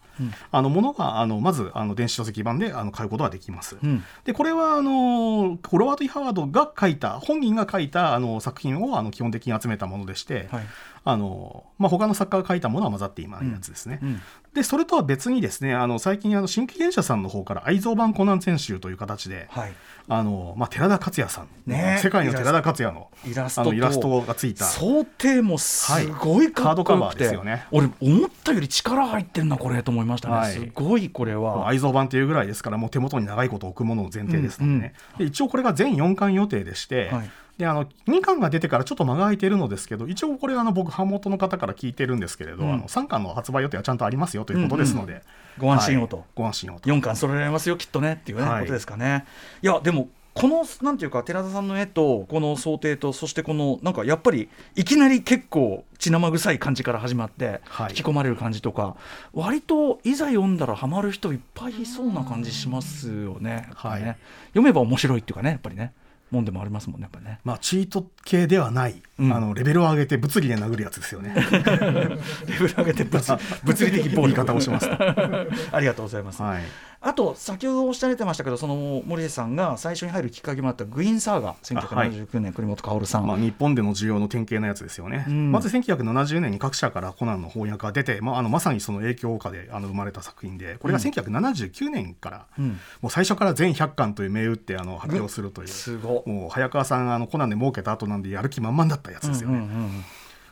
[0.51, 3.77] あのものがあのまずあの電子書籍版であの買うことができます。
[3.81, 4.03] うん。
[4.23, 10.65] でこれはあのロバート・イ・ハワードが書いた本人が書いたあの作品をあの基本的に集めたものでして、はい
[11.03, 13.99] あのまあ、他の作家が書いたものは混ざっていないやつですね。
[14.01, 14.21] うん
[14.53, 19.73] でそれとは別にですねあの最近あの新規原社さんの方から愛蔵版コナン全集という形で、はい。
[20.09, 21.99] あのまあ、寺田克也さん、ね。
[22.03, 23.69] 世界の寺田克也のイラストと。
[23.69, 24.65] あのイラストがついた。
[24.65, 25.89] 想定もす
[26.19, 27.65] ごいカードカバーですよね。
[27.71, 30.53] 俺思ったより力入ってんなこれと思いましたね、はい。
[30.53, 31.69] すごいこれは。
[31.69, 37.31] 愛蔵版というぐらいですからもう手元に長いこと置くものの前提ですのでね、で一応これが全4巻予定でして、はい
[37.61, 42.73] であの2巻が出てからちょっと間が空いてるのですけど一応これあの僕版元の方から聞いてるんですけれど、うん。
[42.73, 45.21] あの3巻の発売予定はちゃんとありますよということですので、
[45.59, 46.25] ご安心をと、はい。
[46.35, 46.89] ご安心をと。
[46.89, 48.61] 4巻揃えられますよきっとねっていうね、はい。
[48.61, 49.25] ことですかね。
[49.61, 57.89] いやでもこのなんていうか寺田さんの絵とこの想定とそしてこのなんかやっぱりいきなり結構血生臭い感じから始まってはい。
[57.89, 58.95] 引き込まれる感じとか、
[59.33, 64.17] 割といざ読んだらハマる人いっぱいいそうな感じしますよね、はい。
[64.47, 65.93] 読めば面白いっていうかねやっぱりね
[66.31, 67.39] もんでもありますもんねやっぱりね。
[67.43, 69.33] まあ、チート系ではない、うん。
[69.33, 71.35] あのレベルを上げて物理で殴るやつですよね。
[72.47, 74.95] レベル上げて物 物理的暴力方をしますと。
[75.75, 76.61] ありがとうございます、はい。
[77.03, 85.51] あと先ほどおっしゃられてましたけどその森江さんが最初に入るきっかけもあったグイーンサーガ1979年栗本薫さん、まあ、日本での需要の典型なやつですよね、うん。
[85.51, 92.79] まず1970年に各社からコナンの翻訳が出て、まあ、あのまさにその影響下であの生まれた作品でこれが1979年から、うん。
[93.01, 99.57] もう最初から全100巻という銘打ってあの発表するという、すごもう早川さんあのコナンで儲けた後なんでやる気満々だったやつですよね。
[99.57, 100.05] うんうんうん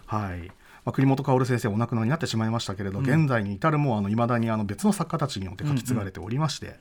[0.09, 0.47] はい。
[0.85, 6.77] まあ、栗本薫先生お亡くなりになってしまいましたけれど、現在に至るもいまだにあの別の作家たちによって書き継がれておりまして、はい。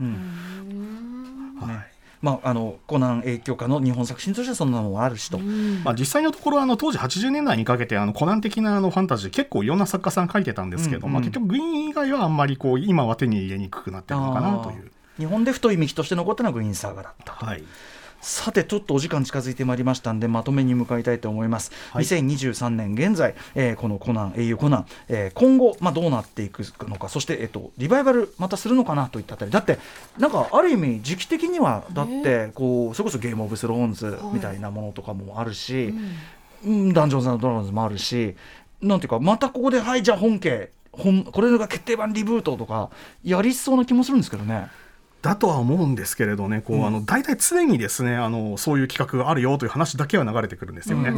[2.20, 14.90] まあ、あのコナン影響下の日本作品としてはそんなのもあるしと、まあ、実際のところあの当時80年代にかけてあのコナン的なあのファンタジー結構いろんな作家さん書いてたんですけど、うんうんまあ、結局グイーン以外はあんまりこう今は手に入れにくくなってるのかなという。
[15.18, 17.62] 日本で太い幹として残ったのはグイーンサーガだったはい
[18.20, 22.04] さてちょっとお時間近づいてまいりましたんでまとめに向かいたいと思います、はい。
[22.04, 29.50] 2023年現在、えーこのコナン英雄コナン、えー今後、まあ、どうなっていくのかそして、えっとリバイバルまたするのかなといったあたり。
[29.50, 29.78] だって
[30.18, 35.94] なんかある意味時期的にはだってこうそれこそゲームオブスローンズみたいなものとかもあるし、
[36.64, 36.92] うん。
[36.92, 38.34] ダンジョンズドラゴンズもあるし
[38.82, 42.90] なんていうかまたここではいじゃあ本家本これが決定版リブートとか
[43.22, 44.68] やりそうな気もするんですけどね。
[45.20, 46.86] だとは思うんですけれどねこう、うん。
[46.86, 51.12] あの大体常にですねあのそういう企画があるよという話だけは流れてくるんですよね。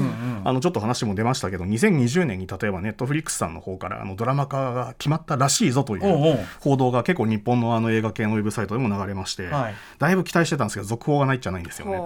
[0.44, 9.74] あのちょっと話も出ましたけど2020年に例えばネットフリックスさんの方からあのドラマ化が決まったらしいぞといおう報道が結構日本のあの映画系のウェブサイトでも流れまして、はい。
[9.98, 11.98] だいぶ期待してたんですけど続報がないじゃないんですよね。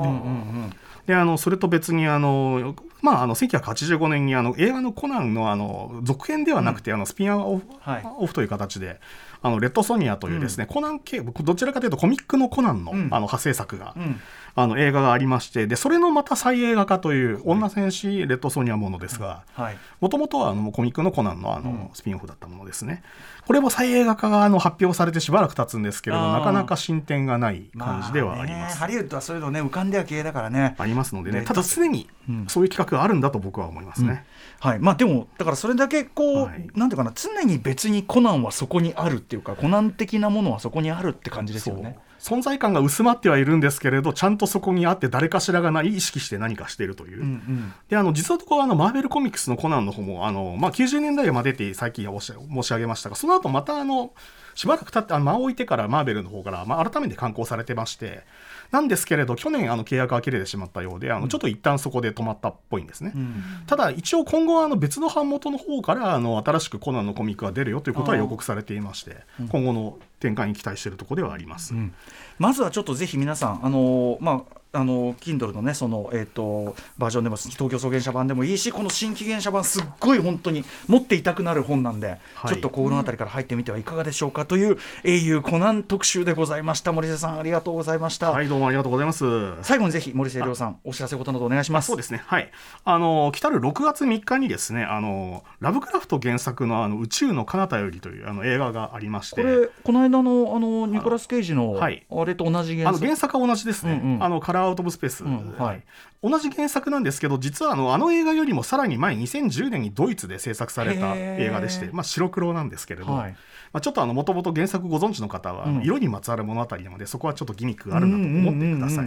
[1.07, 8.03] であのそれと別にあの、まあ、あの1985年にあの映画のコナンのあの続編ではなくて、あのスピンオフ,、はい。
[8.19, 9.01] オフという形で
[9.43, 12.99] あのレッドソニアというですね、コナン系どちらかというとコミックのコナンの,、うん。
[12.99, 14.21] あの派生作が、うん
[14.57, 19.77] あの映画がありましてでそれのまた再映画化という女戦士レッドソニアものですがはい。
[20.01, 21.91] もともとはあのコミックのコナンのあの、うん。
[21.93, 23.03] スピンオフだったものですね。
[23.47, 32.47] これも再映画化があの発表されてしばらく経つんですけれどなかなか進展がない感じではあります、ねハリウッドはそういうのね浮かんでは消えだからねありますのでねねただ常にうん。
[32.49, 34.25] そういう企画があるんだと僕は思いますね、
[34.61, 34.79] はい。
[34.79, 36.67] まあでもだからそれだけこう、はい。
[36.75, 47.75] なんていうかな常に別にコナンはそこにあるっていうかコナン的なものはそこにあるって感じですよね存在感が薄まってはいるんですけれどちゃんとそこにあって誰かしらが何意識して何かしているという、うんうん。
[47.91, 52.20] であの実はところあのマーベルコミックスのコナンの方もあの、まあ、90年代までって最近申
[52.62, 54.14] し上げましたがその後またあの
[54.55, 58.22] しばらく経ってあの間を置いてからマーベルの方から、まあ、改めて刊行されてまして
[58.71, 63.12] なんですけれど去年あの契約が切れてしまったようであのちょっと一旦そこで止まったっぽいんですね。
[63.15, 63.43] うん。
[63.67, 69.17] ただ一応今後はあの別の版元の方からあの新しくコナンのコミックが出るよということは予告されていまして
[69.51, 71.75] 今後の展開に期待しているところではあります。
[71.75, 71.95] うん。
[72.39, 82.53] まずはちょっとぜひ皆さんあのーまああの Kindle のねその、えー、とバージョンでも東京草原社版でもいいしこの新紀元社版すっごい本当に持っていたくなる本なんで、はい。
[82.53, 86.93] ちょっとこの辺りから入ってみてはいかがでしょうかという英雄コナン特集でございました。
[86.93, 89.25] 森瀬さんありがとうございました、はいどうもありがとうございます。
[89.62, 91.87] 最後にぜひ森瀬亮さんお知らせことなどお願いします。
[91.87, 92.22] そうですね。
[92.27, 92.51] はい。
[92.85, 102.07] あの、来たる6月3日にですね、あの、ラブクラフト原作のあの宇宙の彼方よりというあの映画がありまして、これこの間のあのニコラス・ケイジのはい。
[102.11, 102.89] あれと同じ原作？
[102.89, 104.22] あの原作は同じですね、うんうん。
[104.22, 105.83] あのカラーアウト・オブ・スペース、うんはい。
[106.23, 113.37] 同じ原作なんですけど実はあのあの映画よりもさらに前2010年にドイツで制作された映画でして、まあ、白黒なんですけれど、はい。
[113.73, 119.07] まあ、ちょっともともと原作ご存知の方は、色にまつわる物語なのでそこはちょっとギミックがあるなと思ってください。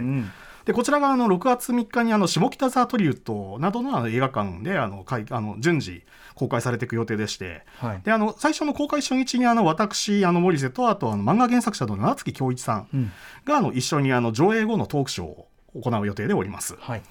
[0.68, 6.02] でこちらがあの6月3日にあの下北沢トリウッドなどのあの映画館であのかいあの順次
[6.34, 8.02] 公開されていく予定でしてはい。
[8.02, 13.12] であの最初の公開初日にあの私あの森瀬とあとあの漫画原作者の七月恭一さん。
[13.46, 16.76] があの一緒にあの上映後のトークショーを行う予定でおります。
[16.78, 17.02] はい。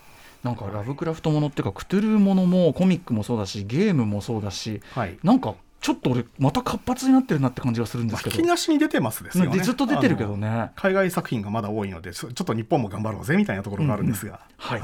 [0.44, 5.18] なんかラブクラフトものっていうかクトゥルーものもコミックもそうだしゲームもそうだしはい。
[5.24, 9.58] なんかちょっと俺また活発になってるなって感じがするんでまあ、すけど、引き出しに出てますですよね。
[9.58, 10.72] ねずっと出てるけどね。
[10.76, 14.82] 海外作品がまだ多いのでちょちょっと日本も頑張ろうぜみたいなところがあるんですが、はい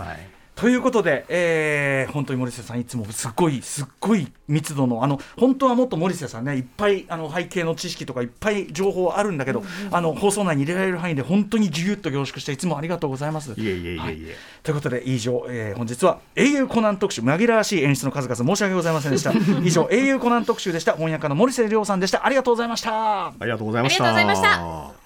[0.55, 13.51] ということで、えー本当に森瀬さんいつもすっごいすっごい密度のあの本当はもっと森瀬さんねいっぱいあの背景の知識とかいっぱい情報あるんだけど、あの放送内に入れられる範囲で本当にぎゅっと凝縮していつもありがとうございます。
[13.51, 14.17] いえいえいえいえ、はい。
[14.61, 19.33] ということで以上、えー本日は英雄コナン特集紛らわしい演出の数々申し訳ございませんでした。
[19.63, 20.93] 以上英雄コナン特集でした。
[20.93, 22.25] 翻訳家の森瀬亮さんでした。
[22.25, 23.27] ありがとうございました。
[23.27, 24.05] ありがとうございました。
[24.15, 25.03] ありがとうございました。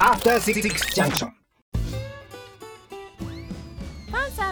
[0.00, 1.37] After